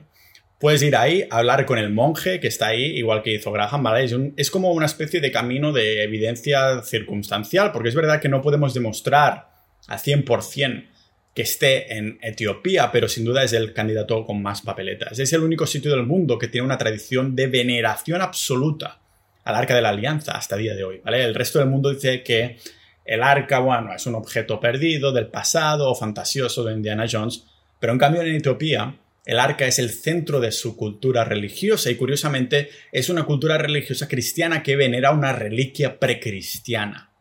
Puedes 0.61 0.83
ir 0.83 0.95
ahí, 0.95 1.25
hablar 1.31 1.65
con 1.65 1.79
el 1.79 1.89
monje 1.89 2.39
que 2.39 2.47
está 2.47 2.67
ahí, 2.67 2.83
igual 2.95 3.23
que 3.23 3.33
hizo 3.33 3.51
Graham, 3.51 3.81
¿vale? 3.81 4.07
Es, 4.37 4.51
como 4.51 4.71
una 4.73 4.85
especie 4.85 5.19
de 5.19 5.31
camino 5.31 5.73
de 5.73 6.03
evidencia 6.03 6.83
circunstancial, 6.83 7.71
porque 7.71 7.89
es 7.89 7.95
verdad 7.95 8.21
que 8.21 8.29
no 8.29 8.43
podemos 8.43 8.75
demostrar 8.75 9.49
al 9.87 9.97
100% 9.97 10.85
que 11.33 11.41
esté 11.41 11.97
en 11.97 12.19
Etiopía, 12.21 12.91
pero 12.91 13.07
sin 13.07 13.25
duda 13.25 13.43
es 13.43 13.53
el 13.53 13.73
candidato 13.73 14.23
con 14.23 14.43
más 14.43 14.61
papeletas. 14.61 15.17
Es 15.17 15.33
el 15.33 15.41
único 15.41 15.65
sitio 15.65 15.89
del 15.89 16.05
mundo 16.05 16.37
que 16.37 16.47
tiene 16.47 16.65
una 16.65 16.77
tradición 16.77 17.35
de 17.35 17.47
veneración 17.47 18.21
absoluta 18.21 18.99
al 19.43 19.55
arca 19.55 19.73
de 19.73 19.81
la 19.81 19.89
alianza 19.89 20.33
hasta 20.33 20.57
el 20.57 20.61
día 20.61 20.75
de 20.75 20.83
hoy, 20.83 21.01
¿vale? 21.03 21.23
El 21.23 21.33
resto 21.33 21.57
del 21.57 21.69
mundo 21.69 21.89
dice 21.89 22.21
que 22.21 22.57
el 23.03 23.23
arca, 23.23 23.57
bueno, 23.57 23.95
es 23.95 24.05
un 24.05 24.13
objeto 24.13 24.59
perdido 24.59 25.11
del 25.11 25.25
pasado 25.25 25.89
o 25.89 25.95
fantasioso 25.95 26.63
de 26.63 26.73
Indiana 26.73 27.07
Jones, 27.11 27.45
pero 27.79 27.93
en 27.93 27.97
cambio 27.97 28.21
en 28.21 28.35
Etiopía 28.35 29.00
el 29.25 29.39
arca 29.39 29.67
es 29.67 29.79
el 29.79 29.91
centro 29.91 30.39
de 30.39 30.51
su 30.51 30.75
cultura 30.75 31.23
religiosa 31.23 31.91
y 31.91 31.95
curiosamente 31.95 32.69
es 32.91 33.09
una 33.09 33.23
cultura 33.23 33.57
religiosa 33.57 34.07
cristiana 34.07 34.63
que 34.63 34.75
venera 34.75 35.11
una 35.11 35.31
reliquia 35.31 35.99
precristiana. 35.99 37.11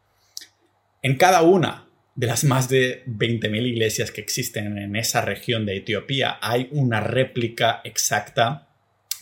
En 1.02 1.16
cada 1.16 1.42
una 1.42 1.88
de 2.14 2.26
las 2.26 2.44
más 2.44 2.68
de 2.68 3.04
20.000 3.06 3.66
iglesias 3.66 4.10
que 4.10 4.20
existen 4.20 4.76
en 4.78 4.96
esa 4.96 5.22
región 5.22 5.64
de 5.66 5.76
Etiopía 5.76 6.38
hay 6.40 6.68
una 6.72 7.00
réplica 7.00 7.80
exacta 7.84 8.68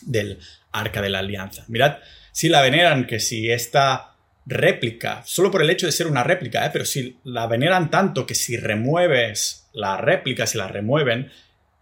del 0.01 0.39
Arca 0.71 1.01
de 1.01 1.09
la 1.09 1.19
Alianza. 1.19 1.65
Mirad, 1.67 1.97
si 2.31 2.49
la 2.49 2.61
veneran, 2.61 3.05
que 3.05 3.19
si 3.19 3.51
esta 3.51 4.15
réplica, 4.45 5.21
solo 5.25 5.51
por 5.51 5.61
el 5.61 5.69
hecho 5.69 5.85
de 5.85 5.91
ser 5.91 6.07
una 6.07 6.23
réplica, 6.23 6.65
¿eh? 6.65 6.69
pero 6.71 6.85
si 6.85 7.17
la 7.23 7.47
veneran 7.47 7.91
tanto 7.91 8.25
que 8.25 8.35
si 8.35 8.57
remueves 8.57 9.69
la 9.73 9.97
réplica, 9.97 10.47
si 10.47 10.57
la 10.57 10.67
remueven, 10.67 11.31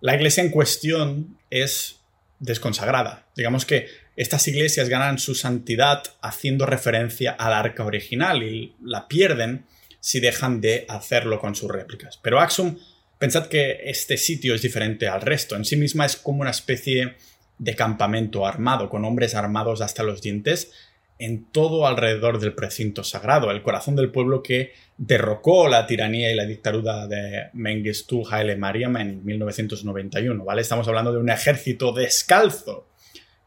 la 0.01 0.15
iglesia 0.15 0.43
en 0.43 0.51
cuestión 0.51 1.37
es 1.49 1.99
desconsagrada. 2.39 3.25
Digamos 3.35 3.65
que 3.65 3.87
estas 4.15 4.47
iglesias 4.47 4.89
ganan 4.89 5.19
su 5.19 5.35
santidad 5.35 6.03
haciendo 6.21 6.65
referencia 6.65 7.31
al 7.31 7.53
arca 7.53 7.83
original 7.83 8.43
y 8.43 8.75
la 8.83 9.07
pierden 9.07 9.65
si 9.99 10.19
dejan 10.19 10.61
de 10.61 10.85
hacerlo 10.87 11.39
con 11.39 11.55
sus 11.55 11.69
réplicas. 11.69 12.19
Pero 12.21 12.39
Axum, 12.39 12.77
pensad 13.17 13.47
que 13.47 13.81
este 13.85 14.17
sitio 14.17 14.55
es 14.55 14.61
diferente 14.61 15.07
al 15.07 15.21
resto. 15.21 15.55
En 15.55 15.65
sí 15.65 15.75
misma 15.75 16.05
es 16.05 16.15
como 16.15 16.41
una 16.41 16.51
especie 16.51 17.15
de 17.57 17.75
campamento 17.75 18.45
armado, 18.45 18.89
con 18.89 19.03
hombres 19.03 19.33
armados 19.35 19.81
hasta 19.81 20.03
los 20.03 20.21
dientes 20.21 20.71
en 21.19 21.45
todo 21.45 21.87
alrededor 21.87 22.39
del 22.39 22.53
precinto 22.53 23.03
sagrado, 23.03 23.49
el 23.49 23.63
corazón 23.63 23.95
del 23.95 24.11
pueblo 24.11 24.43
que 24.43 24.73
derrocó 24.97 25.67
la 25.67 25.87
tiranía 25.87 26.31
y 26.31 26.35
la 26.35 26.45
dictadura 26.45 27.07
de 27.07 27.49
Mengistu 27.53 28.23
Haile 28.29 28.55
Mariam 28.55 28.97
en 28.97 29.25
1991, 29.25 30.43
¿vale? 30.43 30.61
Estamos 30.61 30.87
hablando 30.87 31.11
de 31.11 31.19
un 31.19 31.29
ejército 31.29 31.91
descalzo 31.91 32.87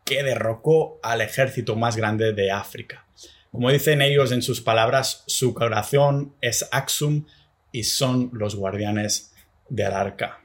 que 0.04 0.22
derrocó 0.22 0.98
al 1.02 1.20
ejército 1.20 1.76
más 1.76 1.96
grande 1.96 2.33
de 2.33 2.50
África. 2.50 3.06
Como 3.52 3.70
dicen 3.70 4.02
ellos 4.02 4.33
en 4.33 4.42
sus 4.42 4.61
palabras, 4.61 5.24
su 5.26 5.54
corazón 5.54 6.35
es 6.40 6.68
Axum 6.72 7.26
y 7.72 7.85
son 7.85 8.30
los 8.33 8.54
guardianes 8.56 9.33
del 9.68 9.92
arca. 9.92 10.40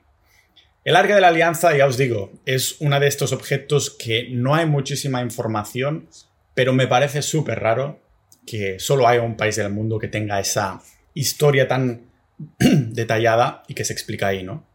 El 0.84 0.96
arca 0.96 1.16
de 1.16 1.22
la 1.22 1.30
alianza, 1.30 1.76
ya 1.76 1.88
os 1.88 1.98
digo, 1.98 2.32
es 2.46 2.76
uno 2.80 3.00
de 3.00 3.08
estos 3.08 3.32
objetos 3.32 3.90
que 3.90 4.30
no 4.30 4.54
hay 4.54 4.68
muchísima 4.68 5.22
información, 5.22 6.08
pero 6.56 6.74
me 6.74 6.88
parece 6.88 7.22
súper 7.22 7.60
raro 7.60 8.02
que 8.48 8.80
solo 8.80 9.08
haya 9.08 9.22
un 9.22 9.38
país 9.38 9.56
del 9.58 9.72
mundo 9.72 10.00
que 10.00 10.08
tenga 10.08 10.40
esa 10.40 10.82
historia 11.14 11.68
tan 11.68 12.10
detallada 12.60 13.64
y 13.68 13.76
que 13.76 13.86
se 13.86 13.94
explica 13.94 14.28
ahí, 14.28 14.44
¿no? 14.44 14.66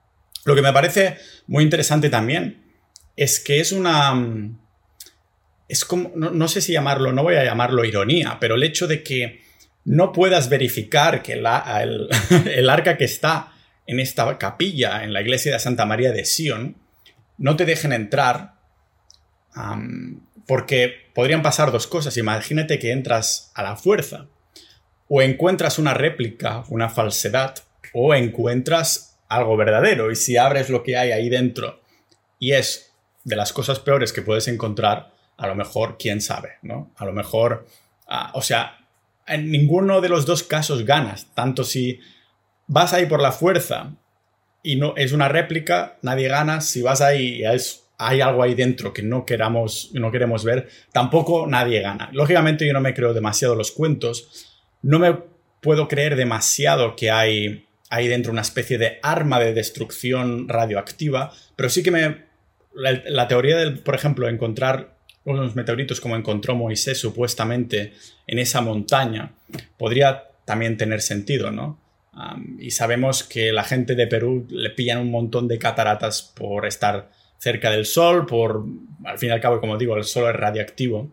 Lo 0.45 0.55
que 0.55 0.63
me 0.63 0.73
parece 0.73 1.17
muy 1.47 1.65
interesante 1.65 2.09
también 2.11 2.63
es 3.17 3.41
que 3.41 3.61
es 3.61 3.73
una... 3.73 4.15
Es 5.69 5.85
como, 5.85 6.11
no, 6.17 6.49
sé 6.49 6.61
si 6.61 6.73
llamarlo, 6.73 7.13
no 7.13 7.23
voy 7.23 7.37
a 7.37 7.45
llamarlo 7.45 7.85
ironía, 7.85 8.39
pero 8.41 8.57
el 8.57 8.65
hecho 8.65 8.89
de 8.89 9.05
que 9.05 9.43
no 9.85 10.13
puedas 10.13 10.49
verificar 10.49 11.23
que 11.23 11.35
el, 11.35 11.47
el 12.47 12.71
arca 12.71 12.97
que 12.97 13.05
está 13.05 13.53
en 13.87 14.01
esta 14.01 14.37
capilla, 14.37 15.05
en 15.05 15.13
la 15.13 15.21
iglesia 15.21 15.53
de 15.53 15.61
Santa 15.61 15.87
María 15.87 16.11
de 16.11 16.25
Sion, 16.25 16.77
no 17.39 17.55
te 17.55 17.67
dejen 17.67 17.93
entrar 17.93 18.55
porque 20.47 21.11
podrían 21.15 21.43
pasar 21.43 21.73
dos 21.73 21.87
cosas. 21.87 22.17
Imagínate 22.17 22.79
que 22.79 22.93
entras 22.93 23.53
a 23.55 23.63
la 23.63 23.77
fuerza 23.77 24.27
o 25.09 25.23
encuentras 25.23 25.79
una 25.79 25.93
réplica, 25.93 26.65
una 26.69 26.89
falsedad, 26.89 27.57
o 27.93 28.15
encuentras 28.15 29.19
algo 29.29 29.57
verdadero. 29.57 30.11
Y 30.11 30.17
si 30.17 30.37
abres 30.37 30.71
lo 30.71 30.83
que 30.83 30.97
hay 30.97 31.13
ahí 31.13 31.29
dentro 31.29 31.81
y 32.39 32.53
es 32.53 32.93
de 33.25 33.37
las 33.37 33.53
cosas 33.53 33.81
peores 33.81 34.13
que 34.13 34.23
puedes 34.23 34.49
encontrar, 34.49 35.13
a 35.37 35.47
lo 35.47 35.55
mejor, 35.55 35.97
quién 35.99 36.21
sabe, 36.21 36.59
¿no? 36.63 36.93
A 36.97 37.05
lo 37.05 37.13
mejor, 37.13 37.67
ah, 38.09 38.31
o 38.35 38.43
sea, 38.43 38.87
en 39.27 39.51
ninguno 39.51 40.01
de 40.01 40.09
los 40.09 40.27
dos 40.27 40.43
casos 40.43 40.85
ganas, 40.85 41.29
tanto 41.35 41.65
si 41.65 42.01
vas 42.67 42.93
ahí 42.93 43.07
por 43.07 43.21
la 43.21 43.33
fuerza 43.33 43.93
y 44.63 44.77
no 44.77 44.95
es 44.97 45.13
una 45.13 45.29
réplica, 45.29 45.99
nadie 46.03 46.29
gana. 46.29 46.61
Si 46.61 46.83
vas 46.83 47.01
ahí 47.01 47.41
y 47.41 47.45
hay 48.01 48.23
algo 48.23 48.43
ahí 48.43 48.55
dentro 48.55 48.95
que 48.95 49.03
no, 49.03 49.27
queramos, 49.27 49.91
no 49.93 50.11
queremos 50.11 50.43
ver, 50.43 50.69
tampoco 50.91 51.47
nadie 51.47 51.83
gana. 51.83 52.09
Lógicamente 52.13 52.67
yo 52.67 52.73
no 52.73 52.81
me 52.81 52.95
creo 52.95 53.13
demasiado 53.13 53.55
los 53.55 53.73
cuentos, 53.73 54.49
no 54.81 54.99
me 54.99 55.19
puedo 55.61 55.87
creer 55.87 56.17
demasiado 56.17 56.97
que 56.97 57.11
hay 57.11 57.67
ahí 57.91 58.09
dentro 58.09 58.33
una 58.33 58.41
especie 58.41 58.79
de 58.79 58.99
arma 59.03 59.39
de 59.39 59.53
destrucción 59.53 60.49
radioactiva, 60.49 61.33
pero 61.57 61.69
sí 61.69 61.83
que 61.83 61.91
me... 61.91 62.31
La, 62.73 63.27
teoría 63.29 63.57
del, 63.59 63.81
por 63.81 63.97
ejemplo, 63.97 64.29
encontrar 64.29 64.95
unos 65.25 65.55
meteoritos 65.57 66.01
como 66.01 66.17
encontró 66.17 66.55
Moisés 66.55 66.99
supuestamente 66.99 67.93
en 68.27 68.39
esa 68.39 68.61
montaña, 68.63 69.33
podría 69.77 70.29
también 70.47 70.79
tener 70.79 71.03
sentido, 71.03 71.51
¿no? 71.51 71.79
y 72.59 72.73
sabemos 72.73 73.23
que 73.23 73.53
la 73.53 73.63
gente 73.63 73.95
de 73.95 74.07
Perú 74.07 74.47
le 74.51 74.71
pillan 74.71 74.99
un 74.99 75.11
montón 75.11 75.49
de 75.49 75.59
cataratas 75.59 76.23
por 76.23 76.67
estar 76.67 77.11
cerca 77.41 77.71
del 77.71 77.87
sol, 77.87 78.27
por, 78.27 78.65
al 79.05 79.19
fin 79.19 79.31
y 79.31 79.33
al 79.33 79.41
cabo, 79.41 79.61
como 79.61 79.79
digo, 79.79 79.97
el 79.97 80.05
sol 80.05 80.29
es 80.29 80.37
radiactivo 80.37 81.11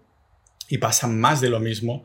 y 0.67 0.77
pasa 0.77 1.07
más 1.07 1.41
de 1.41 1.49
lo 1.49 1.59
mismo 1.59 2.03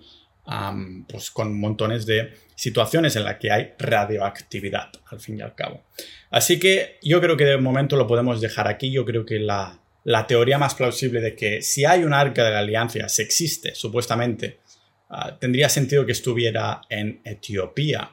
pues 1.08 1.30
con 1.30 1.58
montones 1.58 2.04
de 2.06 2.32
situaciones 2.54 3.16
en 3.16 3.24
las 3.24 3.36
que 3.36 3.50
hay 3.50 3.72
radioactividad, 3.78 4.90
al 5.06 5.20
fin 5.20 5.38
y 5.38 5.42
al 5.42 5.54
cabo. 5.54 5.82
Así 6.30 6.58
que 6.58 6.98
yo 7.02 7.20
creo 7.20 7.36
que 7.36 7.44
de 7.44 7.58
momento 7.58 7.96
lo 7.96 8.06
podemos 8.06 8.40
dejar 8.40 8.68
aquí. 8.68 8.90
Yo 8.90 9.04
creo 9.04 9.24
que 9.24 9.38
la, 9.38 9.78
la 10.04 10.26
teoría 10.26 10.58
más 10.58 10.74
plausible 10.74 11.20
de 11.20 11.36
que 11.36 11.62
si 11.62 11.84
hay 11.84 12.04
un 12.04 12.12
arca 12.12 12.44
de 12.44 12.50
la 12.50 12.58
alianza, 12.60 13.08
si 13.08 13.22
existe, 13.22 13.74
supuestamente, 13.74 14.58
ah, 15.10 15.36
tendría 15.38 15.68
sentido 15.68 16.06
que 16.06 16.12
estuviera 16.12 16.82
en 16.88 17.20
Etiopía 17.24 18.10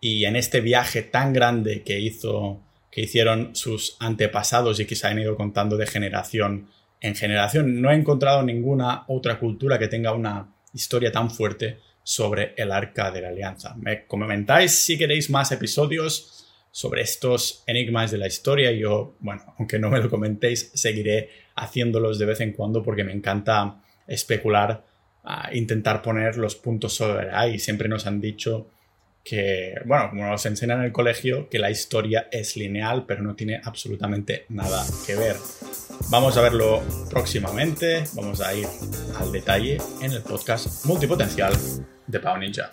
y 0.00 0.24
en 0.24 0.36
este 0.36 0.60
viaje 0.60 1.02
tan 1.02 1.32
grande 1.32 1.82
que 1.82 1.98
hizo 2.00 2.60
que 2.92 3.00
hicieron 3.00 3.56
sus 3.56 3.96
antepasados 3.98 4.78
y 4.78 4.84
que 4.84 4.94
se 4.94 5.06
han 5.06 5.18
ido 5.18 5.34
contando 5.34 5.78
de 5.78 5.86
generación 5.86 6.68
en 7.00 7.16
generación. 7.16 7.80
No 7.80 7.90
he 7.90 7.94
encontrado 7.94 8.42
ninguna 8.42 9.04
otra 9.08 9.38
cultura 9.38 9.78
que 9.78 9.88
tenga 9.88 10.12
una 10.12 10.54
historia 10.74 11.10
tan 11.10 11.30
fuerte 11.30 11.80
sobre 12.04 12.54
el 12.56 12.70
arca 12.70 13.10
de 13.10 13.22
la 13.22 13.28
alianza. 13.28 13.74
Me 13.76 14.06
comentáis 14.06 14.78
si 14.78 14.98
queréis 14.98 15.30
más 15.30 15.50
episodios 15.52 16.46
sobre 16.70 17.00
estos 17.02 17.64
enigmas 17.66 18.10
de 18.10 18.18
la 18.18 18.26
historia. 18.26 18.70
Yo, 18.72 19.16
bueno, 19.20 19.42
aunque 19.58 19.78
no 19.78 19.88
me 19.88 19.98
lo 19.98 20.10
comentéis, 20.10 20.70
seguiré 20.74 21.30
haciéndolos 21.56 22.18
de 22.18 22.26
vez 22.26 22.40
en 22.40 22.52
cuando 22.52 22.82
porque 22.82 23.04
me 23.04 23.12
encanta 23.12 23.82
especular, 24.06 24.84
intentar 25.52 26.02
poner 26.02 26.36
los 26.36 26.56
puntos 26.56 26.92
sobre 26.92 27.30
ahí. 27.30 27.58
Siempre 27.58 27.88
nos 27.88 28.06
han 28.06 28.20
dicho 28.20 28.68
que, 29.24 29.74
bueno, 29.84 30.10
como 30.10 30.26
nos 30.26 30.44
enseñan 30.46 30.80
en 30.80 30.84
el 30.86 30.92
colegio, 30.92 31.48
que 31.48 31.58
la 31.58 31.70
historia 31.70 32.28
es 32.30 32.56
lineal, 32.56 33.04
pero 33.06 33.22
no 33.22 33.34
tiene 33.34 33.60
absolutamente 33.62 34.46
nada 34.48 34.84
que 35.06 35.14
ver. 35.14 35.36
Vamos 36.10 36.36
a 36.36 36.42
verlo 36.42 36.82
próximamente, 37.08 38.04
vamos 38.14 38.40
a 38.40 38.54
ir 38.54 38.66
al 39.18 39.30
detalle 39.30 39.78
en 40.00 40.12
el 40.12 40.22
podcast 40.22 40.84
multipotencial 40.84 41.54
de 42.06 42.20
Pau 42.20 42.36
Ninja. 42.38 42.70